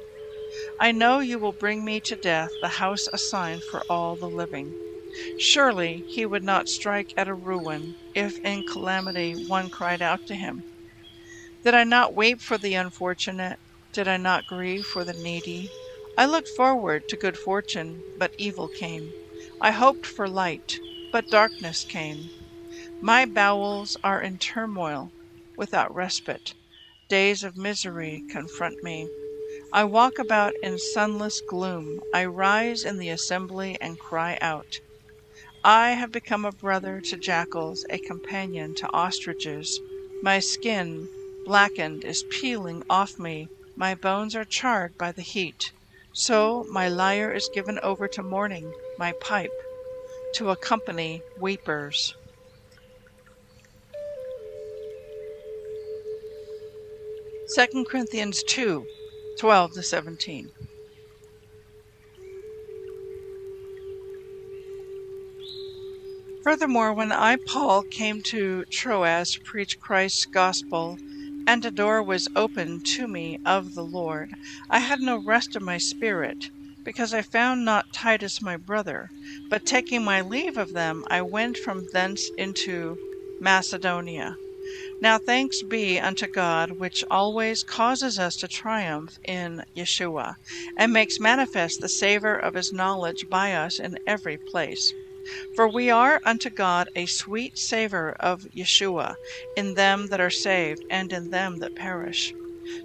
I 0.79 0.91
know 0.91 1.19
you 1.19 1.39
will 1.39 1.53
bring 1.53 1.85
me 1.85 2.01
to 2.01 2.15
death, 2.15 2.51
the 2.61 2.69
house 2.69 3.07
assigned 3.13 3.63
for 3.63 3.83
all 3.89 4.15
the 4.17 4.29
living. 4.29 4.75
Surely 5.37 6.05
he 6.07 6.25
would 6.25 6.43
not 6.43 6.67
strike 6.67 7.09
at 7.17 7.27
a 7.27 7.35
ruin 7.35 7.95
if 8.15 8.39
in 8.43 8.63
calamity 8.63 9.33
one 9.35 9.69
cried 9.69 10.01
out 10.01 10.25
to 10.27 10.35
him. 10.35 10.63
Did 11.63 11.73
I 11.75 11.83
not 11.83 12.15
weep 12.15 12.41
for 12.41 12.57
the 12.57 12.75
unfortunate? 12.75 13.59
Did 13.93 14.07
I 14.07 14.17
not 14.17 14.47
grieve 14.47 14.85
for 14.85 15.03
the 15.03 15.13
needy? 15.13 15.69
I 16.17 16.25
looked 16.25 16.49
forward 16.49 17.09
to 17.09 17.17
good 17.17 17.37
fortune, 17.37 18.03
but 18.17 18.33
evil 18.37 18.69
came. 18.69 19.11
I 19.61 19.71
hoped 19.71 20.05
for 20.05 20.29
light, 20.29 20.79
but 21.11 21.29
darkness 21.29 21.83
came. 21.83 22.29
My 23.01 23.25
bowels 23.25 23.97
are 24.03 24.21
in 24.21 24.37
turmoil 24.39 25.11
without 25.57 25.93
respite. 25.93 26.53
Days 27.09 27.43
of 27.43 27.57
misery 27.57 28.23
confront 28.31 28.83
me. 28.83 29.09
I 29.73 29.83
walk 29.83 30.19
about 30.19 30.53
in 30.63 30.79
sunless 30.79 31.41
gloom. 31.41 32.01
I 32.13 32.25
rise 32.25 32.85
in 32.85 32.97
the 32.99 33.09
assembly 33.09 33.77
and 33.81 33.99
cry 33.99 34.37
out. 34.41 34.79
I 35.63 35.91
have 35.91 36.11
become 36.11 36.45
a 36.45 36.51
brother 36.53 37.01
to 37.01 37.17
jackals, 37.17 37.85
a 37.89 37.99
companion 37.99 38.75
to 38.75 38.89
ostriches. 38.93 39.79
My 40.23 40.39
skin, 40.39 41.09
blackened, 41.49 42.03
is 42.03 42.25
peeling 42.29 42.83
off 42.91 43.17
me. 43.17 43.49
My 43.75 43.95
bones 43.95 44.35
are 44.35 44.45
charred 44.45 44.95
by 44.99 45.11
the 45.11 45.23
heat. 45.23 45.71
So 46.13 46.67
my 46.69 46.87
lyre 46.87 47.31
is 47.31 47.49
given 47.51 47.79
over 47.79 48.07
to 48.07 48.21
mourning, 48.21 48.71
my 48.99 49.13
pipe 49.13 49.51
to 50.35 50.51
accompany 50.51 51.23
weepers. 51.39 52.13
Second 57.47 57.87
Corinthians 57.87 58.43
2 58.43 58.85
12 59.39 59.73
to 59.73 59.81
17. 59.81 60.51
Furthermore, 66.43 66.93
when 66.93 67.11
I, 67.11 67.37
Paul, 67.37 67.81
came 67.81 68.21
to 68.23 68.65
Troas 68.65 69.31
to 69.31 69.41
preach 69.41 69.79
Christ's 69.79 70.25
gospel, 70.25 70.99
and 71.47 71.63
a 71.63 71.71
door 71.71 72.03
was 72.03 72.27
opened 72.35 72.83
to 72.83 73.07
me 73.07 73.37
of 73.45 73.73
the 73.73 73.83
Lord, 73.85 74.31
I 74.69 74.79
had 74.79 74.99
no 74.99 75.17
rest 75.17 75.55
of 75.55 75.61
my 75.61 75.77
spirit, 75.77 76.51
because 76.83 77.13
I 77.13 77.21
found 77.21 77.63
not 77.63 77.93
Titus 77.93 78.41
my 78.41 78.57
brother. 78.57 79.11
But 79.49 79.65
taking 79.65 80.03
my 80.03 80.21
leave 80.21 80.57
of 80.57 80.73
them, 80.73 81.05
I 81.09 81.21
went 81.21 81.57
from 81.57 81.85
thence 81.93 82.29
into 82.37 82.97
Macedonia. 83.39 84.37
Now 85.01 85.17
thanks 85.17 85.63
be 85.63 85.99
unto 85.99 86.27
God, 86.27 86.71
which 86.79 87.03
always 87.09 87.63
causes 87.63 88.19
us 88.19 88.35
to 88.37 88.47
triumph 88.49 89.17
in 89.27 89.63
Yeshua, 89.75 90.35
and 90.77 90.91
makes 90.93 91.19
manifest 91.19 91.81
the 91.81 91.89
savour 91.89 92.35
of 92.35 92.55
his 92.55 92.73
knowledge 92.73 93.27
by 93.29 93.53
us 93.53 93.79
in 93.79 93.97
every 94.05 94.37
place. 94.37 94.93
For 95.53 95.69
we 95.69 95.91
are 95.91 96.19
unto 96.25 96.49
God 96.49 96.89
a 96.95 97.05
sweet 97.05 97.55
savour 97.55 98.13
of 98.19 98.47
Yeshua 98.51 99.17
in 99.55 99.75
them 99.75 100.07
that 100.07 100.19
are 100.19 100.31
saved 100.31 100.83
and 100.89 101.13
in 101.13 101.29
them 101.29 101.57
that 101.59 101.75
perish. 101.75 102.33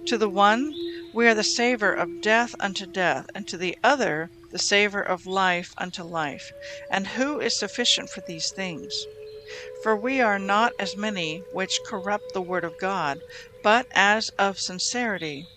To 0.05 0.15
the 0.15 0.29
one 0.29 0.75
we 1.11 1.27
are 1.27 1.33
the 1.33 1.43
savour 1.43 1.91
of 1.91 2.21
death 2.21 2.53
unto 2.59 2.85
death, 2.85 3.25
and 3.33 3.47
to 3.47 3.57
the 3.57 3.75
other 3.81 4.29
the 4.51 4.59
savour 4.59 5.01
of 5.01 5.25
life 5.25 5.73
unto 5.79 6.03
life. 6.03 6.51
And 6.87 7.07
who 7.17 7.39
is 7.39 7.57
sufficient 7.57 8.11
for 8.11 8.21
these 8.21 8.51
things? 8.51 9.07
For 9.81 9.97
we 9.97 10.21
are 10.21 10.37
not 10.37 10.73
as 10.77 10.95
many 10.95 11.45
which 11.49 11.81
corrupt 11.83 12.33
the 12.33 12.43
word 12.43 12.63
of 12.63 12.77
God, 12.77 13.21
but 13.63 13.87
as 13.95 14.29
of 14.37 14.59
sincerity, 14.59 15.47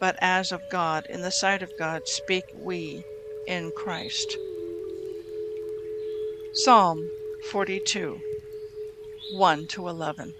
but 0.00 0.16
as 0.20 0.50
of 0.50 0.68
God, 0.68 1.06
in 1.08 1.22
the 1.22 1.30
sight 1.30 1.62
of 1.62 1.76
God, 1.76 2.08
speak 2.08 2.46
we 2.52 3.04
in 3.46 3.70
Christ. 3.70 4.36
Psalm 6.54 7.10
42 7.50 8.20
1 9.32 9.66
to 9.68 9.88
11. 9.88 10.34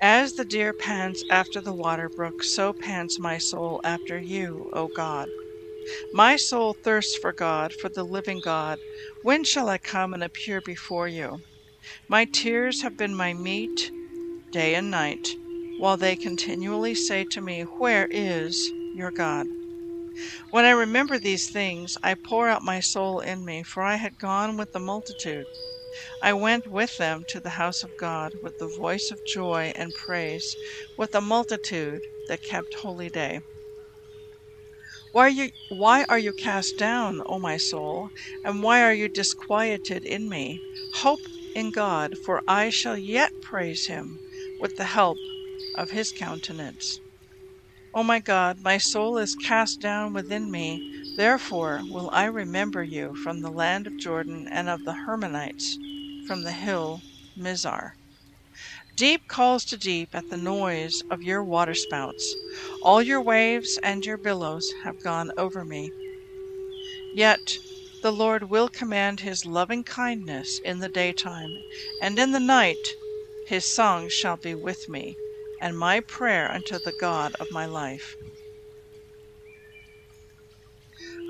As 0.00 0.34
the 0.34 0.44
deer 0.44 0.72
pants 0.72 1.24
after 1.30 1.60
the 1.60 1.72
water 1.74 2.08
brook, 2.08 2.42
so 2.42 2.72
pants 2.72 3.18
my 3.18 3.38
soul 3.38 3.80
after 3.84 4.18
you, 4.18 4.70
O 4.74 4.88
God. 4.88 5.28
My 6.12 6.36
soul 6.36 6.74
thirsts 6.84 7.16
for 7.16 7.32
God, 7.32 7.72
for 7.74 7.88
the 7.88 8.04
living 8.04 8.40
God. 8.40 8.78
When 9.22 9.44
shall 9.44 9.68
I 9.68 9.78
come 9.78 10.14
and 10.14 10.24
appear 10.24 10.60
before 10.60 11.08
you? 11.08 11.40
My 12.08 12.26
tears 12.26 12.82
have 12.82 12.96
been 12.96 13.14
my 13.14 13.34
meat 13.34 13.90
day 14.52 14.74
and 14.76 14.90
night, 14.90 15.28
while 15.78 15.96
they 15.96 16.16
continually 16.16 16.94
say 16.94 17.24
to 17.32 17.40
me, 17.40 17.62
Where 17.62 18.08
is 18.10 18.70
your 18.94 19.10
God? 19.10 19.46
When 20.50 20.64
I 20.64 20.70
remember 20.70 21.18
these 21.18 21.48
things, 21.48 21.96
I 22.00 22.14
pour 22.14 22.48
out 22.48 22.62
my 22.62 22.78
soul 22.78 23.18
in 23.18 23.44
me, 23.44 23.64
for 23.64 23.82
I 23.82 23.96
had 23.96 24.16
gone 24.16 24.56
with 24.56 24.70
the 24.70 24.78
multitude. 24.78 25.48
I 26.22 26.32
went 26.34 26.68
with 26.68 26.96
them 26.98 27.24
to 27.26 27.40
the 27.40 27.50
house 27.58 27.82
of 27.82 27.96
God 27.96 28.34
with 28.40 28.58
the 28.58 28.68
voice 28.68 29.10
of 29.10 29.24
joy 29.24 29.72
and 29.74 29.92
praise, 29.92 30.56
with 30.96 31.14
a 31.16 31.20
multitude 31.20 32.04
that 32.28 32.42
kept 32.44 32.74
holy 32.74 33.10
day. 33.10 33.40
Why 35.10 35.26
are 35.26 35.30
you, 35.30 35.50
why 35.68 36.04
are 36.08 36.18
you 36.18 36.32
cast 36.32 36.76
down, 36.76 37.22
O 37.26 37.38
my 37.40 37.56
soul, 37.56 38.10
and 38.44 38.62
why 38.62 38.82
are 38.82 38.94
you 38.94 39.08
disquieted 39.08 40.04
in 40.04 40.28
me? 40.28 40.62
Hope 40.92 41.26
in 41.54 41.70
God, 41.72 42.18
for 42.18 42.42
I 42.46 42.70
shall 42.70 42.96
yet 42.98 43.32
praise 43.40 43.86
him 43.86 44.20
with 44.58 44.76
the 44.76 44.84
help 44.84 45.18
of 45.74 45.90
his 45.90 46.12
countenance. 46.12 47.00
O 47.96 48.02
my 48.02 48.18
God, 48.18 48.58
my 48.58 48.76
soul 48.76 49.18
is 49.18 49.36
cast 49.36 49.80
down 49.80 50.12
within 50.14 50.50
me. 50.50 50.82
Therefore 51.16 51.84
will 51.86 52.10
I 52.12 52.24
remember 52.24 52.82
you 52.82 53.14
from 53.14 53.40
the 53.40 53.52
land 53.52 53.86
of 53.86 53.96
Jordan 54.00 54.48
and 54.50 54.68
of 54.68 54.82
the 54.82 54.94
Hermonites, 55.06 55.78
from 56.26 56.42
the 56.42 56.50
hill 56.50 57.02
Mizar. 57.36 57.94
Deep 58.96 59.28
calls 59.28 59.64
to 59.66 59.76
deep 59.76 60.12
at 60.12 60.28
the 60.28 60.36
noise 60.36 61.02
of 61.08 61.22
your 61.22 61.44
waterspouts. 61.44 62.34
All 62.82 63.00
your 63.00 63.22
waves 63.22 63.78
and 63.80 64.04
your 64.04 64.18
billows 64.18 64.68
have 64.82 65.00
gone 65.04 65.30
over 65.36 65.64
me. 65.64 65.88
Yet 67.14 67.58
the 68.02 68.10
Lord 68.10 68.50
will 68.50 68.68
command 68.68 69.20
his 69.20 69.46
loving 69.46 69.84
kindness 69.84 70.60
in 70.64 70.80
the 70.80 70.88
daytime, 70.88 71.56
and 72.02 72.18
in 72.18 72.32
the 72.32 72.40
night 72.40 72.88
his 73.46 73.64
song 73.64 74.08
shall 74.08 74.36
be 74.36 74.56
with 74.56 74.88
me 74.88 75.16
and 75.60 75.78
my 75.78 76.00
prayer 76.00 76.50
unto 76.50 76.78
the 76.78 76.92
God 77.00 77.34
of 77.40 77.50
my 77.50 77.66
life. 77.66 78.16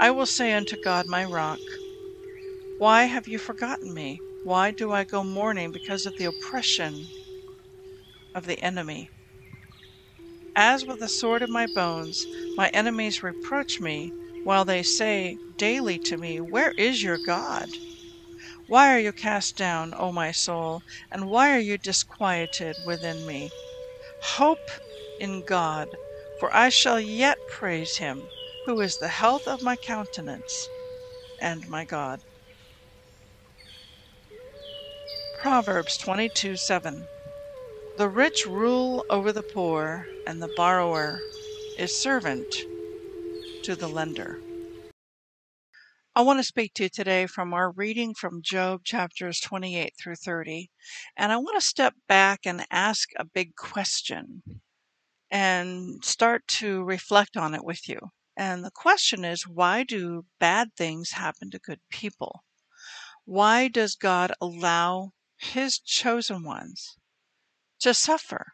I 0.00 0.11
will 0.11 0.26
say 0.26 0.52
unto 0.52 0.76
God 0.76 1.07
my 1.07 1.25
rock, 1.25 1.61
Why 2.78 3.04
have 3.04 3.28
you 3.28 3.38
forgotten 3.38 3.95
me? 3.95 4.21
Why 4.43 4.71
do 4.71 4.93
I 4.93 5.04
go 5.04 5.23
mourning 5.25 5.73
because 5.73 6.04
of 6.04 6.16
the 6.16 6.25
oppression 6.26 7.09
of 8.35 8.47
the 8.47 8.59
enemy? 8.61 9.11
As 10.57 10.85
with 10.85 11.00
the 11.00 11.09
sword 11.09 11.43
of 11.43 11.50
my 11.50 11.66
bones, 11.66 12.26
my 12.57 12.69
enemies 12.69 13.23
reproach 13.23 13.81
me, 13.81 14.12
while 14.45 14.64
they 14.64 14.83
say 14.83 15.38
daily 15.57 15.99
to 16.00 16.16
me, 16.16 16.40
Where 16.40 16.73
is 16.73 17.02
your 17.02 17.19
God? 17.19 17.69
Why 18.66 18.95
are 18.95 18.99
you 19.00 19.12
cast 19.12 19.57
down, 19.57 19.95
O 19.97 20.12
my 20.12 20.33
soul, 20.33 20.83
and 21.11 21.28
why 21.28 21.54
are 21.57 21.61
you 21.61 21.78
disquieted 21.78 22.76
within 22.87 23.26
me? 23.26 23.50
Hope 24.25 24.71
in 25.21 25.43
God, 25.43 25.97
for 26.40 26.52
I 26.57 26.71
shall 26.71 26.99
yet 26.99 27.38
praise 27.47 27.99
him, 27.99 28.31
who 28.64 28.81
is 28.81 28.97
the 28.97 29.09
health 29.09 29.47
of 29.47 29.62
my 29.62 29.76
countenance 29.76 30.69
and 31.40 31.69
my 31.69 31.85
God. 31.85 32.21
Proverbs 35.38 35.99
22 35.99 36.57
7. 36.57 37.07
The 37.97 38.09
rich 38.09 38.47
rule 38.47 39.04
over 39.11 39.31
the 39.31 39.43
poor, 39.43 40.09
and 40.26 40.43
the 40.43 40.49
borrower 40.49 41.23
is 41.76 41.93
servant 41.93 42.67
to 43.63 43.76
the 43.76 43.89
lender. 43.89 44.39
I 46.17 46.23
want 46.23 46.39
to 46.39 46.45
speak 46.45 46.75
to 46.75 46.85
you 46.85 46.89
today 46.89 47.27
from 47.27 47.53
our 47.53 47.73
reading 47.73 48.15
from 48.15 48.41
Job 48.41 48.85
chapters 48.85 49.41
28 49.41 49.95
through 49.99 50.15
30. 50.15 50.71
And 51.17 51.33
I 51.33 51.39
want 51.39 51.61
to 51.61 51.67
step 51.67 51.95
back 52.07 52.47
and 52.47 52.65
ask 52.71 53.09
a 53.17 53.25
big 53.25 53.57
question 53.57 54.61
and 55.29 56.05
start 56.05 56.47
to 56.47 56.85
reflect 56.85 57.37
on 57.37 57.53
it 57.53 57.65
with 57.65 57.89
you. 57.89 57.99
And 58.37 58.65
the 58.65 58.71
question 58.71 59.25
is 59.25 59.49
why 59.49 59.83
do 59.83 60.25
bad 60.39 60.77
things 60.77 61.11
happen 61.11 61.50
to 61.50 61.59
good 61.59 61.81
people? 61.91 62.45
Why 63.25 63.67
does 63.67 63.97
God 63.97 64.33
allow 64.41 65.15
his 65.37 65.81
chosen 65.81 66.45
ones 66.45 66.97
to 67.81 67.93
suffer? 67.93 68.53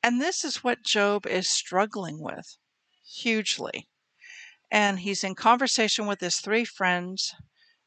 And 0.00 0.20
this 0.20 0.44
is 0.44 0.62
what 0.62 0.84
Job 0.84 1.26
is 1.26 1.48
struggling 1.48 2.20
with 2.20 2.56
hugely. 3.04 3.88
And 4.70 5.00
he's 5.00 5.24
in 5.24 5.34
conversation 5.34 6.06
with 6.06 6.20
his 6.20 6.36
three 6.38 6.64
friends, 6.64 7.34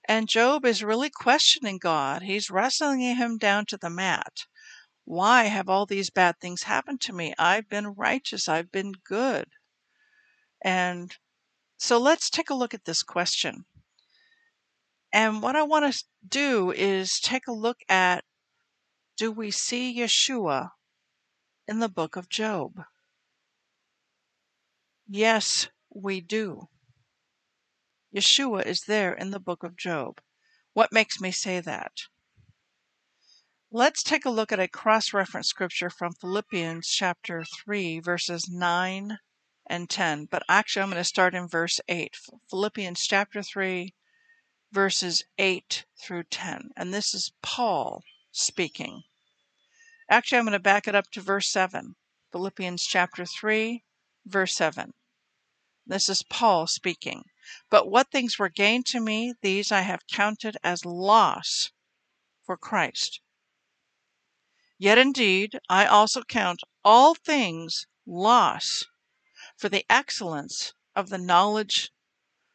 and 0.07 0.27
Job 0.27 0.65
is 0.65 0.83
really 0.83 1.09
questioning 1.09 1.77
God. 1.77 2.23
He's 2.23 2.49
wrestling 2.49 3.01
him 3.01 3.37
down 3.37 3.65
to 3.67 3.77
the 3.77 3.89
mat. 3.89 4.45
Why 5.05 5.43
have 5.43 5.69
all 5.69 5.85
these 5.85 6.09
bad 6.09 6.39
things 6.39 6.63
happened 6.63 7.01
to 7.01 7.13
me? 7.13 7.33
I've 7.37 7.69
been 7.69 7.93
righteous. 7.93 8.47
I've 8.47 8.71
been 8.71 8.93
good. 9.03 9.45
And 10.63 11.15
so 11.77 11.97
let's 11.97 12.29
take 12.29 12.49
a 12.49 12.55
look 12.55 12.73
at 12.73 12.85
this 12.85 13.03
question. 13.03 13.65
And 15.13 15.41
what 15.41 15.55
I 15.55 15.63
want 15.63 15.93
to 15.93 16.03
do 16.27 16.71
is 16.71 17.19
take 17.19 17.47
a 17.47 17.53
look 17.53 17.79
at 17.89 18.23
do 19.17 19.31
we 19.31 19.51
see 19.51 19.99
Yeshua 19.99 20.71
in 21.67 21.79
the 21.79 21.89
book 21.89 22.15
of 22.15 22.29
Job? 22.29 22.83
Yes, 25.07 25.67
we 25.93 26.21
do. 26.21 26.69
Yeshua 28.13 28.65
is 28.65 28.81
there 28.81 29.13
in 29.13 29.31
the 29.31 29.39
book 29.39 29.63
of 29.63 29.77
Job. 29.77 30.21
What 30.73 30.91
makes 30.91 31.21
me 31.21 31.31
say 31.31 31.61
that? 31.61 31.93
Let's 33.71 34.03
take 34.03 34.25
a 34.25 34.29
look 34.29 34.51
at 34.51 34.59
a 34.59 34.67
cross 34.67 35.13
reference 35.13 35.47
scripture 35.47 35.89
from 35.89 36.13
Philippians 36.13 36.89
chapter 36.89 37.45
3, 37.63 37.99
verses 37.99 38.49
9 38.49 39.17
and 39.67 39.89
10. 39.89 40.25
But 40.25 40.43
actually, 40.49 40.83
I'm 40.83 40.89
going 40.89 40.97
to 40.99 41.05
start 41.05 41.33
in 41.33 41.47
verse 41.47 41.79
8. 41.87 42.17
Philippians 42.49 43.07
chapter 43.07 43.41
3, 43.41 43.93
verses 44.73 45.23
8 45.37 45.85
through 46.01 46.23
10. 46.23 46.71
And 46.75 46.93
this 46.93 47.13
is 47.13 47.31
Paul 47.41 48.03
speaking. 48.33 49.03
Actually, 50.09 50.39
I'm 50.39 50.45
going 50.45 50.51
to 50.51 50.59
back 50.59 50.85
it 50.89 50.95
up 50.95 51.09
to 51.11 51.21
verse 51.21 51.47
7. 51.47 51.95
Philippians 52.33 52.83
chapter 52.83 53.25
3, 53.25 53.85
verse 54.25 54.53
7. 54.53 54.91
This 55.91 56.07
is 56.07 56.23
Paul 56.23 56.67
speaking. 56.67 57.25
But 57.69 57.91
what 57.91 58.11
things 58.11 58.39
were 58.39 58.47
gained 58.47 58.85
to 58.85 59.01
me, 59.01 59.33
these 59.41 59.73
I 59.73 59.81
have 59.81 60.07
counted 60.07 60.55
as 60.63 60.85
loss 60.85 61.71
for 62.45 62.55
Christ. 62.55 63.19
Yet 64.77 64.97
indeed 64.97 65.59
I 65.67 65.85
also 65.85 66.23
count 66.23 66.61
all 66.85 67.13
things 67.13 67.87
loss 68.05 68.85
for 69.57 69.67
the 69.67 69.85
excellence 69.89 70.73
of 70.95 71.09
the 71.09 71.17
knowledge 71.17 71.91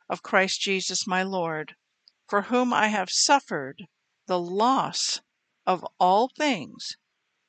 of 0.09 0.22
Christ 0.22 0.62
Jesus 0.62 1.07
my 1.07 1.22
Lord, 1.22 1.77
for 2.27 2.40
whom 2.40 2.72
I 2.72 2.88
have 2.88 3.11
suffered 3.11 3.87
the 4.25 4.40
loss 4.40 5.20
of 5.66 5.87
all 6.01 6.31
things, 6.38 6.96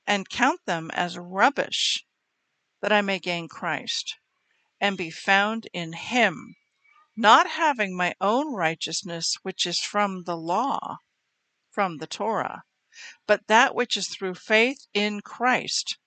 and 0.05 0.27
count 0.27 0.59
them 0.65 0.91
as 0.91 1.17
rubbish, 1.17 2.05
that 2.81 2.91
I 2.91 2.99
may 2.99 3.19
gain 3.19 3.47
Christ, 3.47 4.17
and 4.79 4.97
be 4.97 5.09
found 5.09 5.67
in 5.73 5.93
him, 5.93 6.55
not 7.15 7.47
having 7.49 7.95
my 7.95 8.13
own 8.21 8.53
righteousness 8.53 9.35
which 9.41 9.65
is 9.65 9.79
from 9.79 10.23
the 10.23 10.37
law, 10.37 10.97
from 11.71 11.97
the 11.97 12.07
Torah 12.07 12.63
but 13.27 13.45
that 13.47 13.75
which 13.75 13.95
is 13.95 14.07
through 14.07 14.33
faith 14.33 14.87
in 14.93 15.21
Christ, 15.21 15.97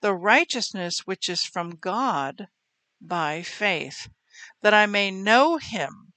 the 0.00 0.14
righteousness 0.14 1.00
which 1.00 1.28
is 1.28 1.44
from 1.44 1.76
God 1.76 2.48
by 3.00 3.42
faith, 3.42 4.08
that 4.62 4.72
I 4.72 4.86
may 4.86 5.10
know 5.10 5.58
him 5.58 6.14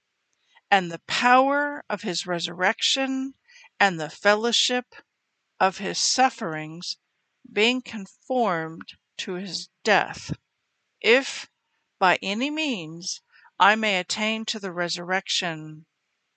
and 0.71 0.89
the 0.89 1.01
power 1.07 1.83
of 1.89 2.03
his 2.03 2.25
resurrection 2.25 3.33
and 3.79 3.99
the 3.99 4.09
fellowship 4.09 4.95
of 5.59 5.79
his 5.79 5.97
sufferings, 5.97 6.97
being 7.51 7.81
conformed 7.81 8.93
to 9.17 9.33
his 9.33 9.69
death, 9.83 10.33
if 11.01 11.49
by 11.99 12.17
any 12.21 12.49
means 12.49 13.21
I 13.59 13.75
may 13.75 13.99
attain 13.99 14.45
to 14.45 14.59
the 14.59 14.71
resurrection 14.71 15.85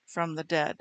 from 0.05 0.35
the 0.35 0.43
dead. 0.43 0.79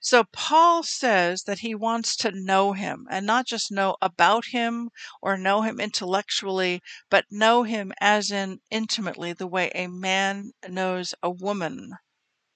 So 0.00 0.24
Paul 0.24 0.82
says 0.84 1.42
that 1.42 1.58
he 1.58 1.74
wants 1.74 2.16
to 2.16 2.30
know 2.30 2.72
him 2.72 3.06
and 3.10 3.26
not 3.26 3.46
just 3.46 3.70
know 3.70 3.96
about 4.00 4.46
him 4.46 4.88
or 5.20 5.36
know 5.36 5.60
him 5.60 5.78
intellectually, 5.80 6.80
but 7.10 7.26
know 7.30 7.64
him 7.64 7.92
as 8.00 8.30
in 8.30 8.60
intimately 8.70 9.34
the 9.34 9.46
way 9.46 9.70
a 9.74 9.86
man 9.88 10.52
knows 10.66 11.14
a 11.22 11.28
woman 11.30 11.92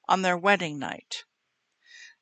on 0.08 0.22
their 0.22 0.38
wedding 0.38 0.78
night. 0.78 1.24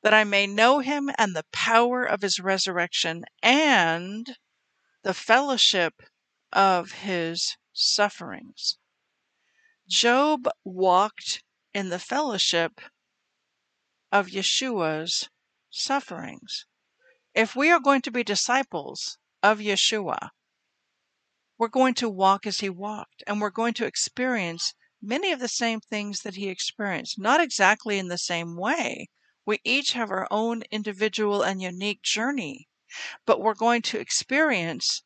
that 0.01 0.13
I 0.13 0.25
may 0.25 0.45
know 0.47 0.79
him 0.79 1.09
and 1.17 1.35
the 1.35 1.45
power 1.53 2.03
of 2.03 2.21
his 2.21 2.39
resurrection 2.39 3.23
and 3.41 4.37
the 5.03 5.13
fellowship 5.13 6.01
of 6.51 6.91
his 6.91 7.57
sufferings. 7.73 8.77
Job 9.87 10.47
walked 10.63 11.43
in 11.73 11.89
the 11.89 11.99
fellowship 11.99 12.81
of 14.11 14.27
Yeshua's 14.27 15.29
sufferings. 15.69 16.65
If 17.33 17.55
we 17.55 17.69
are 17.71 17.79
going 17.79 18.01
to 18.01 18.11
be 18.11 18.23
disciples 18.23 19.17
of 19.43 19.59
Yeshua, 19.59 20.29
we're 21.57 21.67
going 21.67 21.93
to 21.95 22.09
walk 22.09 22.47
as 22.47 22.59
he 22.59 22.69
walked 22.69 23.23
and 23.27 23.39
we're 23.41 23.49
going 23.49 23.73
to 23.75 23.85
experience 23.85 24.73
many 25.01 25.31
of 25.31 25.39
the 25.39 25.47
same 25.47 25.79
things 25.79 26.21
that 26.21 26.35
he 26.35 26.49
experienced, 26.49 27.19
not 27.19 27.41
exactly 27.41 27.99
in 27.99 28.07
the 28.07 28.17
same 28.17 28.55
way. 28.55 29.09
We 29.45 29.59
each 29.63 29.93
have 29.93 30.11
our 30.11 30.27
own 30.31 30.63
individual 30.71 31.41
and 31.41 31.61
unique 31.61 32.01
journey, 32.01 32.67
but 33.25 33.41
we're 33.41 33.53
going 33.53 33.81
to 33.83 33.99
experience 33.99 35.03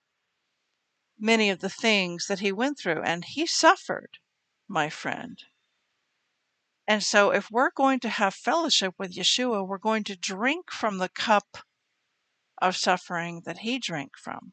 many 1.24 1.50
of 1.50 1.60
the 1.60 1.70
things 1.70 2.28
that 2.28 2.42
he 2.42 2.52
went 2.52 2.78
through. 2.78 3.02
And 3.02 3.24
he 3.24 3.48
suffered, 3.48 4.20
my 4.68 4.90
friend. 4.90 5.42
And 6.86 7.02
so, 7.02 7.32
if 7.32 7.50
we're 7.50 7.72
going 7.72 8.02
to 8.02 8.10
have 8.10 8.36
fellowship 8.36 8.94
with 9.00 9.16
Yeshua, 9.16 9.66
we're 9.66 9.78
going 9.78 10.04
to 10.04 10.18
drink 10.18 10.70
from 10.70 10.98
the 10.98 11.08
cup 11.08 11.60
of 12.62 12.76
suffering 12.76 13.44
that 13.46 13.60
he 13.60 13.80
drank 13.80 14.18
from. 14.18 14.52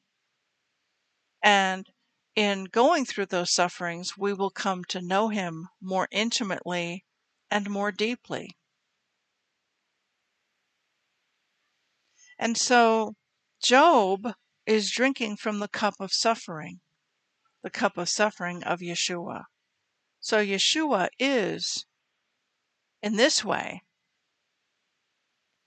And 1.42 1.88
in 2.36 2.64
going 2.64 3.04
through 3.04 3.26
those 3.26 3.52
sufferings, 3.52 4.16
we 4.16 4.32
will 4.32 4.50
come 4.50 4.84
to 4.84 5.02
know 5.02 5.28
him 5.28 5.68
more 5.80 6.06
intimately 6.12 7.04
and 7.50 7.68
more 7.68 7.90
deeply. 7.90 8.56
And 12.38 12.56
so, 12.56 13.16
Job 13.60 14.34
is 14.70 14.92
drinking 14.92 15.36
from 15.36 15.58
the 15.58 15.66
cup 15.66 15.94
of 15.98 16.12
suffering, 16.12 16.78
the 17.60 17.70
cup 17.70 17.98
of 17.98 18.08
suffering 18.08 18.62
of 18.62 18.78
Yeshua. 18.78 19.42
So 20.20 20.38
Yeshua 20.38 21.08
is, 21.18 21.86
in 23.02 23.16
this 23.16 23.44
way, 23.44 23.82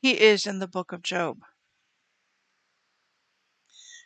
he 0.02 0.22
is 0.22 0.48
in 0.48 0.60
the 0.60 0.70
book 0.70 0.94
of 0.94 1.02
Job. 1.02 1.40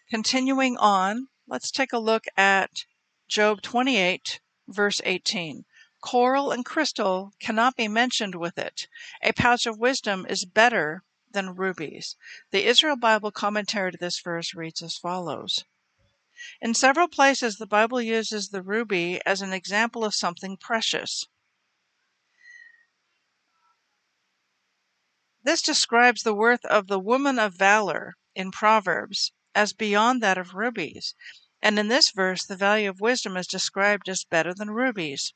Continuing 0.10 0.77
on, 0.77 1.27
let's 1.47 1.69
take 1.69 1.93
a 1.93 1.99
look 1.99 2.25
at 2.36 2.86
Job 3.27 3.62
28, 3.62 4.39
verse 4.67 4.99
18. 5.05 5.65
Coral 6.01 6.51
and 6.51 6.65
crystal 6.65 7.33
cannot 7.39 7.75
be 7.75 7.88
mentioned 7.88 8.33
with 8.33 8.57
it. 8.57 8.88
A 9.21 9.31
pouch 9.31 9.67
of 9.67 9.77
wisdom 9.77 10.25
is 10.27 10.43
better 10.45 11.03
than 11.38 11.54
rubies. 11.54 12.15
The 12.50 12.65
Israel 12.65 12.95
Bible 12.95 13.30
commentary 13.30 13.91
to 13.91 13.97
this 14.00 14.19
verse 14.19 14.56
reads 14.56 14.82
as 14.82 14.97
follows 14.97 15.63
In 16.60 16.73
several 16.73 17.08
places, 17.08 17.58
the 17.58 17.67
Bible 17.67 18.02
uses 18.02 18.50
the 18.50 18.63
ruby 18.63 19.21
as 19.23 19.43
an 19.43 19.54
example 19.54 20.04
of 20.04 20.15
something 20.15 20.58
precious. 20.58 21.26
This 25.43 25.62
describes 25.62 26.23
the 26.23 26.34
worth 26.34 26.65
of 26.65 26.88
the 26.88 27.00
woman 27.00 27.38
of 27.38 27.54
valor 27.54 28.15
in 28.34 28.50
Proverbs 28.50 29.32
as 29.54 29.73
beyond 29.73 30.23
that 30.23 30.39
of 30.39 30.56
rubies, 30.56 31.13
and 31.62 31.78
in 31.78 31.88
this 31.88 32.10
verse 32.10 32.43
the 32.47 32.56
value 32.56 32.89
of 32.89 33.00
wisdom 33.00 33.38
is 33.38 33.45
described 33.45 34.10
as 34.10 34.23
better 34.23 34.56
than 34.56 34.71
rubies. 34.71 35.36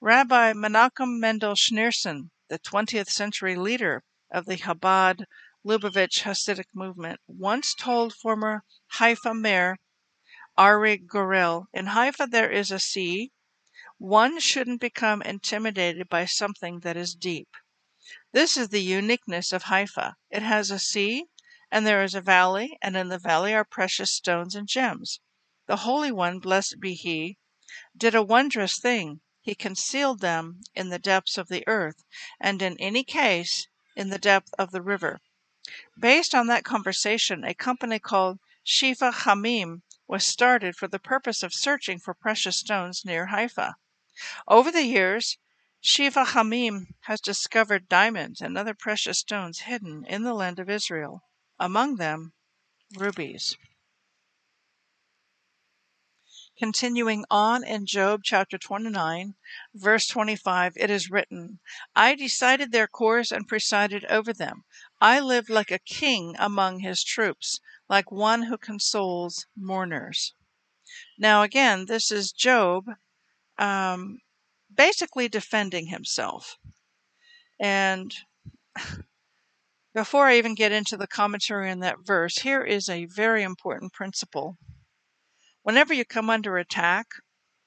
Rabbi 0.00 0.54
Menachem 0.54 1.20
Mendel 1.20 1.56
Schneerson, 1.56 2.30
the 2.48 2.58
20th 2.58 3.10
century 3.10 3.54
leader 3.54 4.02
of 4.32 4.46
the 4.46 4.56
Chabad 4.56 5.24
Lubavitch 5.64 6.22
Hasidic 6.22 6.66
movement, 6.74 7.20
once 7.28 7.72
told 7.74 8.12
former 8.12 8.64
Haifa 8.98 9.32
mayor 9.32 9.76
Arik 10.58 11.06
Gurel, 11.06 11.66
In 11.72 11.86
Haifa 11.86 12.26
there 12.26 12.50
is 12.50 12.72
a 12.72 12.80
sea. 12.80 13.30
One 13.98 14.40
shouldn't 14.40 14.80
become 14.80 15.22
intimidated 15.22 16.08
by 16.08 16.24
something 16.24 16.80
that 16.80 16.96
is 16.96 17.14
deep. 17.14 17.48
This 18.32 18.56
is 18.56 18.70
the 18.70 18.82
uniqueness 18.82 19.52
of 19.52 19.64
Haifa. 19.64 20.16
It 20.28 20.42
has 20.42 20.72
a 20.72 20.80
sea, 20.80 21.26
and 21.70 21.86
there 21.86 22.02
is 22.02 22.16
a 22.16 22.20
valley, 22.20 22.76
and 22.82 22.96
in 22.96 23.10
the 23.10 23.20
valley 23.20 23.54
are 23.54 23.64
precious 23.64 24.10
stones 24.10 24.56
and 24.56 24.66
gems. 24.66 25.20
The 25.66 25.76
Holy 25.76 26.10
One, 26.10 26.40
blessed 26.40 26.80
be 26.80 26.94
He, 26.94 27.38
did 27.96 28.16
a 28.16 28.24
wondrous 28.24 28.80
thing. 28.80 29.20
He 29.40 29.54
concealed 29.54 30.18
them 30.18 30.62
in 30.74 30.88
the 30.88 30.98
depths 30.98 31.38
of 31.38 31.46
the 31.46 31.62
earth, 31.68 32.02
and 32.40 32.60
in 32.60 32.76
any 32.80 33.04
case 33.04 33.68
in 33.96 34.10
the 34.10 34.18
depth 34.18 34.54
of 34.58 34.70
the 34.70 34.82
river. 34.82 35.18
Based 35.98 36.34
on 36.34 36.46
that 36.46 36.64
conversation, 36.64 37.42
a 37.42 37.54
company 37.54 37.98
called 37.98 38.38
Shefa 38.64 39.12
Yamim 39.12 39.82
was 40.06 40.26
started 40.26 40.76
for 40.76 40.86
the 40.86 40.98
purpose 40.98 41.42
of 41.42 41.52
searching 41.52 41.98
for 41.98 42.14
precious 42.14 42.58
stones 42.58 43.04
near 43.04 43.26
Haifa. 43.26 43.74
Over 44.46 44.70
the 44.70 44.84
years, 44.84 45.38
Shefa 45.82 46.24
Yamim 46.26 46.94
has 47.02 47.20
discovered 47.20 47.88
diamonds 47.88 48.40
and 48.40 48.56
other 48.56 48.74
precious 48.74 49.18
stones 49.18 49.60
hidden 49.60 50.04
in 50.06 50.22
the 50.22 50.34
land 50.34 50.58
of 50.58 50.70
Israel, 50.70 51.22
among 51.58 51.96
them 51.96 52.32
rubies. 52.96 53.56
Continuing 56.58 57.22
on 57.30 57.62
in 57.62 57.84
Job 57.84 58.22
chapter 58.24 58.56
29, 58.56 59.34
verse 59.74 60.06
25, 60.06 60.72
it 60.76 60.88
is 60.88 61.10
written, 61.10 61.60
I 61.94 62.14
decided 62.14 62.72
their 62.72 62.86
course 62.86 63.30
and 63.30 63.46
presided 63.46 64.06
over 64.06 64.32
them. 64.32 64.64
I 64.98 65.20
lived 65.20 65.50
like 65.50 65.70
a 65.70 65.78
king 65.78 66.34
among 66.38 66.78
his 66.78 67.04
troops, 67.04 67.60
like 67.90 68.10
one 68.10 68.44
who 68.44 68.56
consoles 68.56 69.46
mourners. 69.54 70.32
Now, 71.18 71.42
again, 71.42 71.84
this 71.86 72.10
is 72.10 72.32
Job 72.32 72.86
um, 73.58 74.20
basically 74.74 75.28
defending 75.28 75.88
himself. 75.88 76.56
And 77.60 78.14
before 79.94 80.26
I 80.26 80.38
even 80.38 80.54
get 80.54 80.72
into 80.72 80.96
the 80.96 81.06
commentary 81.06 81.70
on 81.70 81.80
that 81.80 81.98
verse, 82.02 82.38
here 82.38 82.62
is 82.62 82.88
a 82.88 83.04
very 83.04 83.42
important 83.42 83.92
principle 83.92 84.56
Whenever 85.66 85.92
you 85.92 86.04
come 86.04 86.30
under 86.30 86.58
attack, 86.58 87.08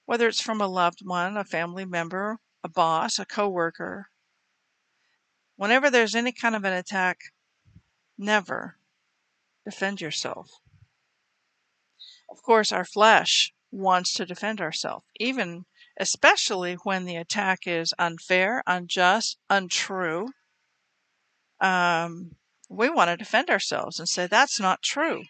whether 0.06 0.30
it's 0.30 0.40
from 0.40 0.62
a 0.62 0.68
loved 0.68 1.06
one, 1.06 1.36
a 1.36 1.44
family 1.44 1.84
member, 1.84 2.40
a 2.64 2.70
boss, 2.70 3.20
a 3.20 3.26
coworker, 3.26 4.10
whenever 5.58 5.90
there's 5.90 6.16
any 6.16 6.32
kind 6.32 6.56
of 6.56 6.64
an 6.64 6.72
attack, 6.72 7.18
never 8.18 8.78
defend 9.66 10.00
yourself. 10.00 10.50
Of 12.30 12.42
course, 12.42 12.72
our 12.72 12.86
flesh 12.86 13.52
wants 13.70 14.14
to 14.14 14.26
defend 14.26 14.62
ourselves, 14.62 15.04
even 15.20 15.66
especially 16.00 16.76
when 16.76 17.04
the 17.04 17.18
attack 17.18 17.68
is 17.68 17.94
unfair, 18.00 18.64
unjust, 18.66 19.40
untrue. 19.50 20.30
Um, 21.60 22.38
we 22.70 22.90
want 22.90 23.10
to 23.10 23.18
defend 23.18 23.50
ourselves 23.50 24.00
and 24.00 24.08
say 24.08 24.26
that's 24.26 24.58
not 24.58 24.82
true 24.82 25.26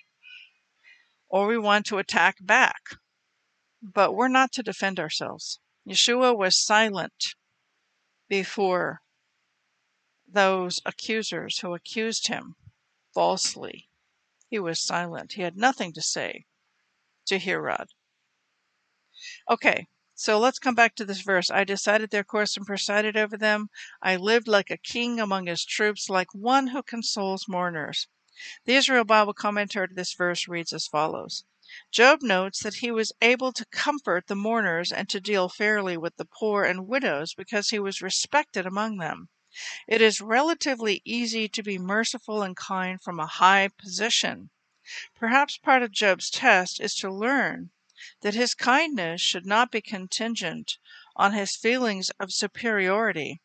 or 1.29 1.47
we 1.47 1.57
want 1.57 1.85
to 1.85 1.97
attack 1.97 2.37
back. 2.41 2.81
But 3.81 4.13
we're 4.13 4.27
not 4.27 4.51
to 4.53 4.63
defend 4.63 4.99
ourselves. 4.99 5.59
Yeshua 5.87 6.35
was 6.37 6.57
silent 6.57 7.35
before 8.27 9.01
those 10.27 10.81
accusers 10.85 11.59
who 11.59 11.73
accused 11.73 12.27
him 12.27 12.55
falsely. 13.13 13.89
He 14.49 14.59
was 14.59 14.79
silent. 14.79 15.33
He 15.33 15.41
had 15.41 15.55
nothing 15.55 15.93
to 15.93 16.01
say 16.01 16.45
to 17.27 17.39
Herod. 17.39 17.87
Okay, 19.49 19.87
so 20.15 20.39
let's 20.39 20.59
come 20.59 20.75
back 20.75 20.95
to 20.95 21.05
this 21.05 21.21
verse. 21.21 21.49
I 21.49 21.63
decided 21.63 22.09
their 22.09 22.23
course 22.23 22.57
and 22.57 22.65
presided 22.65 23.15
over 23.15 23.37
them. 23.37 23.69
I 24.01 24.15
lived 24.15 24.47
like 24.47 24.69
a 24.69 24.77
king 24.77 25.19
among 25.19 25.47
his 25.47 25.63
troops, 25.63 26.09
like 26.09 26.33
one 26.33 26.67
who 26.67 26.83
consoles 26.83 27.47
mourners. 27.47 28.07
The 28.63 28.75
Israel 28.75 29.03
Bible 29.03 29.33
commentary 29.33 29.89
to 29.89 29.93
this 29.93 30.13
verse 30.13 30.47
reads 30.47 30.71
as 30.71 30.87
follows 30.87 31.43
Job 31.91 32.21
notes 32.21 32.63
that 32.63 32.75
he 32.75 32.89
was 32.89 33.11
able 33.21 33.51
to 33.51 33.65
comfort 33.65 34.27
the 34.27 34.35
mourners 34.35 34.93
and 34.93 35.09
to 35.09 35.19
deal 35.19 35.49
fairly 35.49 35.97
with 35.97 36.15
the 36.15 36.23
poor 36.23 36.63
and 36.63 36.87
widows 36.87 37.33
because 37.33 37.71
he 37.71 37.79
was 37.79 38.01
respected 38.01 38.65
among 38.65 38.95
them. 38.95 39.27
It 39.89 40.01
is 40.01 40.21
relatively 40.21 41.01
easy 41.03 41.49
to 41.49 41.61
be 41.61 41.77
merciful 41.77 42.41
and 42.41 42.55
kind 42.55 43.01
from 43.03 43.19
a 43.19 43.25
high 43.27 43.67
position. 43.77 44.51
Perhaps 45.15 45.57
part 45.57 45.83
of 45.83 45.91
Job's 45.91 46.29
test 46.29 46.79
is 46.79 46.95
to 46.95 47.11
learn 47.11 47.71
that 48.21 48.35
his 48.35 48.55
kindness 48.55 49.19
should 49.19 49.45
not 49.45 49.69
be 49.69 49.81
contingent 49.81 50.77
on 51.17 51.33
his 51.33 51.57
feelings 51.57 52.09
of 52.21 52.31
superiority. 52.31 53.41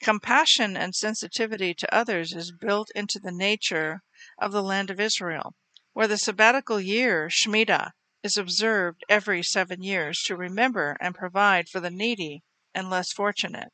Compassion 0.00 0.76
and 0.76 0.94
sensitivity 0.94 1.74
to 1.74 1.92
others 1.94 2.32
is 2.32 2.52
built 2.52 2.90
into 2.94 3.18
the 3.18 3.32
nature 3.32 4.02
of 4.38 4.52
the 4.52 4.62
land 4.62 4.88
of 4.88 5.00
Israel, 5.00 5.56
where 5.92 6.06
the 6.06 6.16
sabbatical 6.16 6.80
year, 6.80 7.28
Shemitah, 7.28 7.92
is 8.22 8.38
observed 8.38 9.04
every 9.08 9.42
seven 9.42 9.82
years 9.82 10.22
to 10.22 10.36
remember 10.36 10.96
and 11.00 11.14
provide 11.14 11.68
for 11.68 11.80
the 11.80 11.90
needy 11.90 12.44
and 12.74 12.88
less 12.88 13.12
fortunate. 13.12 13.72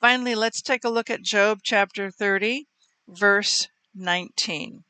Finally, 0.00 0.34
let's 0.34 0.62
take 0.62 0.84
a 0.84 0.88
look 0.88 1.10
at 1.10 1.22
Job 1.22 1.60
chapter 1.62 2.10
30, 2.10 2.66
verse 3.06 3.68
19. 3.94 4.84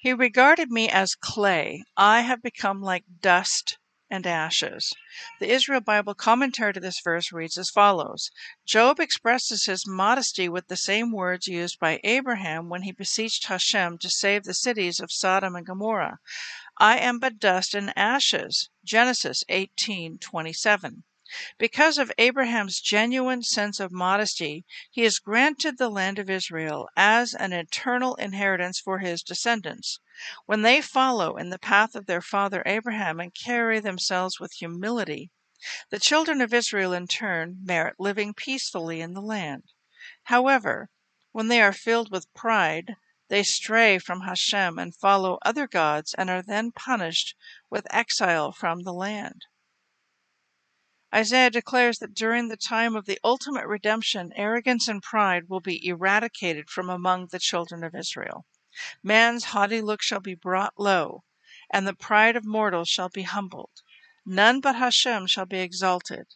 He 0.00 0.12
regarded 0.12 0.70
me 0.70 0.88
as 0.88 1.14
clay. 1.14 1.84
I 1.96 2.22
have 2.22 2.42
become 2.42 2.80
like 2.80 3.04
dust 3.20 3.78
and 4.08 4.26
ashes. 4.26 4.92
The 5.40 5.50
Israel 5.50 5.80
Bible 5.80 6.14
commentary 6.14 6.72
to 6.72 6.80
this 6.80 7.00
verse 7.00 7.32
reads 7.32 7.58
as 7.58 7.70
follows 7.70 8.30
Job 8.64 9.00
expresses 9.00 9.64
his 9.64 9.86
modesty 9.86 10.48
with 10.48 10.68
the 10.68 10.76
same 10.76 11.12
words 11.12 11.48
used 11.48 11.78
by 11.78 12.00
Abraham 12.04 12.68
when 12.68 12.82
he 12.82 12.92
beseeched 12.92 13.46
Hashem 13.46 13.98
to 13.98 14.08
save 14.08 14.44
the 14.44 14.54
cities 14.54 15.00
of 15.00 15.10
Sodom 15.10 15.56
and 15.56 15.66
Gomorrah. 15.66 16.18
I 16.78 16.98
am 16.98 17.18
but 17.18 17.38
dust 17.38 17.74
and 17.74 17.92
ashes. 17.96 18.70
Genesis 18.84 19.42
18:27. 19.48 21.02
Because 21.58 21.98
of 21.98 22.12
Abraham's 22.18 22.80
genuine 22.80 23.42
sense 23.42 23.80
of 23.80 23.90
modesty, 23.90 24.64
he 24.92 25.02
is 25.02 25.18
granted 25.18 25.76
the 25.76 25.88
land 25.88 26.20
of 26.20 26.30
Israel 26.30 26.88
as 26.96 27.34
an 27.34 27.52
eternal 27.52 28.14
inheritance 28.14 28.78
for 28.78 29.00
his 29.00 29.24
descendants. 29.24 29.98
When 30.46 30.62
they 30.62 30.80
follow 30.80 31.36
in 31.36 31.50
the 31.50 31.58
path 31.58 31.94
of 31.94 32.06
their 32.06 32.22
father 32.22 32.62
Abraham 32.64 33.20
and 33.20 33.34
carry 33.34 33.80
themselves 33.80 34.40
with 34.40 34.54
humility, 34.54 35.30
the 35.90 36.00
children 36.00 36.40
of 36.40 36.54
Israel 36.54 36.94
in 36.94 37.06
turn 37.06 37.58
merit 37.62 37.96
living 37.98 38.32
peacefully 38.32 39.02
in 39.02 39.12
the 39.12 39.20
land. 39.20 39.72
However, 40.22 40.88
when 41.32 41.48
they 41.48 41.60
are 41.60 41.74
filled 41.74 42.10
with 42.10 42.32
pride, 42.32 42.96
they 43.28 43.42
stray 43.42 43.98
from 43.98 44.22
Hashem 44.22 44.78
and 44.78 44.96
follow 44.96 45.38
other 45.42 45.66
gods 45.66 46.14
and 46.14 46.30
are 46.30 46.40
then 46.40 46.72
punished 46.72 47.36
with 47.68 47.86
exile 47.90 48.52
from 48.52 48.84
the 48.84 48.94
land. 48.94 49.42
Isaiah 51.14 51.50
declares 51.50 51.98
that 51.98 52.14
during 52.14 52.48
the 52.48 52.56
time 52.56 52.96
of 52.96 53.04
the 53.04 53.18
ultimate 53.22 53.66
redemption, 53.66 54.32
arrogance 54.34 54.88
and 54.88 55.02
pride 55.02 55.50
will 55.50 55.60
be 55.60 55.86
eradicated 55.86 56.70
from 56.70 56.88
among 56.88 57.26
the 57.26 57.38
children 57.38 57.84
of 57.84 57.94
Israel. 57.94 58.46
Man's 59.02 59.44
haughty 59.44 59.80
look 59.80 60.02
shall 60.02 60.20
be 60.20 60.34
brought 60.34 60.74
low, 60.78 61.24
and 61.72 61.86
the 61.86 61.94
pride 61.94 62.36
of 62.36 62.44
mortals 62.44 62.88
shall 62.88 63.08
be 63.08 63.22
humbled. 63.22 63.82
None 64.24 64.60
but 64.60 64.76
Hashem 64.76 65.26
shall 65.26 65.46
be 65.46 65.60
exalted 65.60 66.26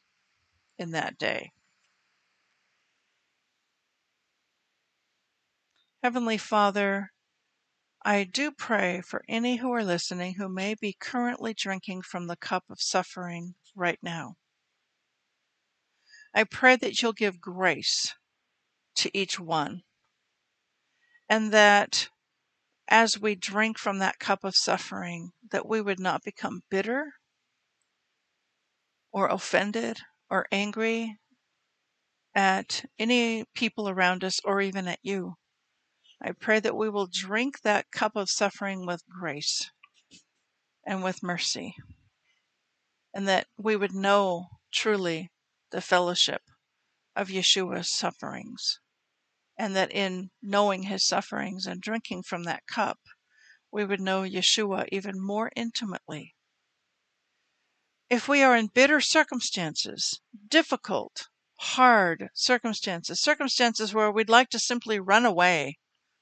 in 0.78 0.92
that 0.92 1.18
day. 1.18 1.52
Heavenly 6.02 6.38
Father, 6.38 7.12
I 8.02 8.24
do 8.24 8.50
pray 8.50 9.02
for 9.02 9.22
any 9.28 9.56
who 9.56 9.70
are 9.72 9.84
listening 9.84 10.34
who 10.34 10.48
may 10.48 10.74
be 10.74 10.96
currently 10.98 11.52
drinking 11.52 12.02
from 12.02 12.26
the 12.26 12.36
cup 12.36 12.64
of 12.70 12.80
suffering 12.80 13.54
right 13.74 13.98
now. 14.02 14.36
I 16.32 16.44
pray 16.44 16.76
that 16.76 17.02
you'll 17.02 17.12
give 17.12 17.40
grace 17.40 18.14
to 18.96 19.10
each 19.16 19.40
one, 19.40 19.82
and 21.28 21.52
that 21.52 22.08
as 22.90 23.20
we 23.20 23.36
drink 23.36 23.78
from 23.78 23.98
that 23.98 24.18
cup 24.18 24.42
of 24.42 24.56
suffering, 24.56 25.30
that 25.52 25.66
we 25.66 25.80
would 25.80 26.00
not 26.00 26.24
become 26.24 26.62
bitter 26.68 27.14
or 29.12 29.28
offended 29.28 30.00
or 30.28 30.46
angry 30.50 31.18
at 32.34 32.84
any 32.98 33.44
people 33.54 33.88
around 33.88 34.24
us 34.24 34.40
or 34.44 34.60
even 34.60 34.88
at 34.88 34.98
you. 35.02 35.34
I 36.20 36.32
pray 36.32 36.60
that 36.60 36.76
we 36.76 36.90
will 36.90 37.08
drink 37.10 37.60
that 37.62 37.90
cup 37.92 38.16
of 38.16 38.28
suffering 38.28 38.84
with 38.86 39.02
grace 39.08 39.70
and 40.84 41.02
with 41.02 41.22
mercy, 41.22 41.74
and 43.14 43.26
that 43.28 43.46
we 43.56 43.76
would 43.76 43.94
know 43.94 44.48
truly 44.72 45.30
the 45.70 45.80
fellowship 45.80 46.42
of 47.16 47.28
Yeshua's 47.28 47.90
sufferings, 47.90 48.80
and 49.60 49.76
that 49.76 49.92
in 49.92 50.30
knowing 50.40 50.84
his 50.84 51.04
sufferings 51.04 51.66
and 51.66 51.82
drinking 51.82 52.22
from 52.22 52.44
that 52.44 52.66
cup, 52.66 52.98
we 53.70 53.84
would 53.84 54.00
know 54.00 54.22
Yeshua 54.22 54.88
even 54.90 55.20
more 55.20 55.52
intimately. 55.54 56.34
If 58.08 58.26
we 58.26 58.42
are 58.42 58.56
in 58.56 58.68
bitter 58.68 59.02
circumstances, 59.02 60.22
difficult, 60.48 61.28
hard 61.56 62.30
circumstances, 62.32 63.20
circumstances 63.20 63.92
where 63.92 64.10
we'd 64.10 64.30
like 64.30 64.48
to 64.48 64.58
simply 64.58 64.98
run 64.98 65.26
away, 65.26 65.76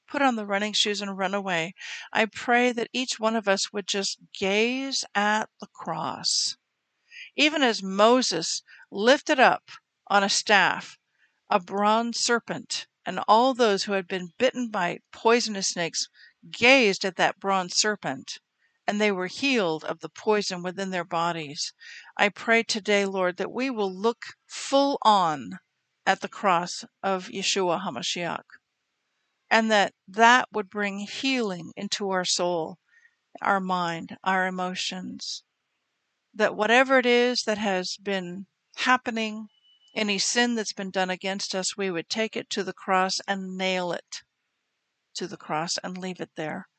put 0.05 0.21
on 0.21 0.35
the 0.35 0.45
running 0.45 0.73
shoes 0.73 0.99
and 0.99 1.17
run 1.17 1.33
away, 1.33 1.73
I 2.11 2.25
pray 2.25 2.73
that 2.73 2.89
each 2.91 3.21
one 3.21 3.37
of 3.37 3.47
us 3.47 3.71
would 3.71 3.87
just 3.87 4.19
gaze 4.37 5.05
at 5.15 5.49
the 5.61 5.67
cross. 5.67 6.57
Even 7.37 7.63
as 7.63 7.81
Moses 7.81 8.63
lifted 8.91 9.39
up 9.39 9.71
on 10.07 10.25
a 10.25 10.29
staff 10.29 10.97
a 11.49 11.59
bronze 11.59 12.19
serpent, 12.19 12.85
and 13.05 13.19
all 13.27 13.53
those 13.53 13.83
who 13.83 13.93
had 13.93 14.07
been 14.07 14.33
bitten 14.37 14.69
by 14.69 14.99
poisonous 15.11 15.69
snakes 15.69 16.07
gazed 16.51 17.03
at 17.05 17.15
that 17.15 17.39
bronze 17.39 17.75
serpent, 17.75 18.39
and 18.87 18.99
they 18.99 19.11
were 19.11 19.27
healed 19.27 19.83
of 19.83 19.99
the 19.99 20.09
poison 20.09 20.63
within 20.63 20.89
their 20.89 21.05
bodies. 21.05 21.73
I 22.17 22.29
pray 22.29 22.63
today, 22.63 23.05
Lord, 23.05 23.37
that 23.37 23.51
we 23.51 23.69
will 23.69 23.93
look 23.93 24.25
full 24.47 24.97
on 25.01 25.59
at 26.05 26.21
the 26.21 26.27
cross 26.27 26.85
of 27.03 27.27
Yeshua 27.27 27.81
HaMashiach, 27.81 28.45
and 29.49 29.69
that 29.71 29.93
that 30.07 30.47
would 30.51 30.69
bring 30.69 30.99
healing 30.99 31.71
into 31.75 32.09
our 32.09 32.25
soul, 32.25 32.79
our 33.41 33.59
mind, 33.59 34.17
our 34.23 34.47
emotions. 34.47 35.43
That 36.33 36.55
whatever 36.55 36.97
it 36.97 37.05
is 37.05 37.43
that 37.43 37.57
has 37.57 37.97
been 37.97 38.47
happening, 38.77 39.49
any 39.99 40.17
sin 40.17 40.55
that's 40.55 40.71
been 40.71 40.91
done 40.91 41.09
against 41.09 41.53
us, 41.53 41.75
we 41.75 41.91
would 41.91 42.07
take 42.07 42.37
it 42.37 42.49
to 42.51 42.63
the 42.63 42.71
cross 42.71 43.19
and 43.27 43.57
nail 43.57 43.91
it 43.91 44.21
to 45.15 45.27
the 45.27 45.35
cross 45.35 45.77
and 45.83 45.97
leave 45.97 46.21
it 46.21 46.29
there. 46.37 46.69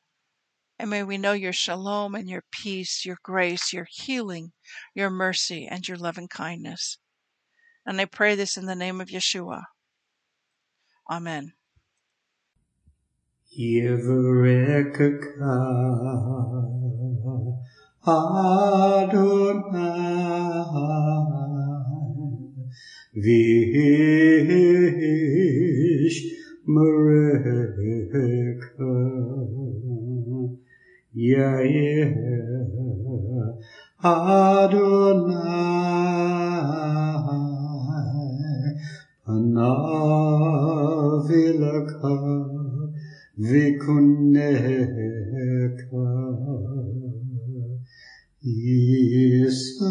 And 0.79 0.89
may 0.89 1.03
we 1.03 1.19
know 1.19 1.33
your 1.33 1.53
shalom 1.53 2.15
and 2.15 2.27
your 2.27 2.43
peace, 2.51 3.05
your 3.05 3.19
grace, 3.21 3.71
your 3.71 3.85
healing, 3.91 4.53
your 4.95 5.11
mercy, 5.11 5.67
and 5.67 5.87
your 5.87 5.97
loving 5.97 6.27
kindness. 6.27 6.97
And 7.85 8.01
I 8.01 8.05
pray 8.05 8.33
this 8.33 8.57
in 8.57 8.65
the 8.65 8.73
name 8.73 8.99
of 8.99 9.09
Yeshua. 9.09 9.65
Amen. 11.07 11.53
Vish 23.13 23.51
Mareka 26.65 28.07
Yair 31.13 32.15
Adonai 34.01 35.61
Vikuneka. 43.51 45.01
Isa 48.41 49.90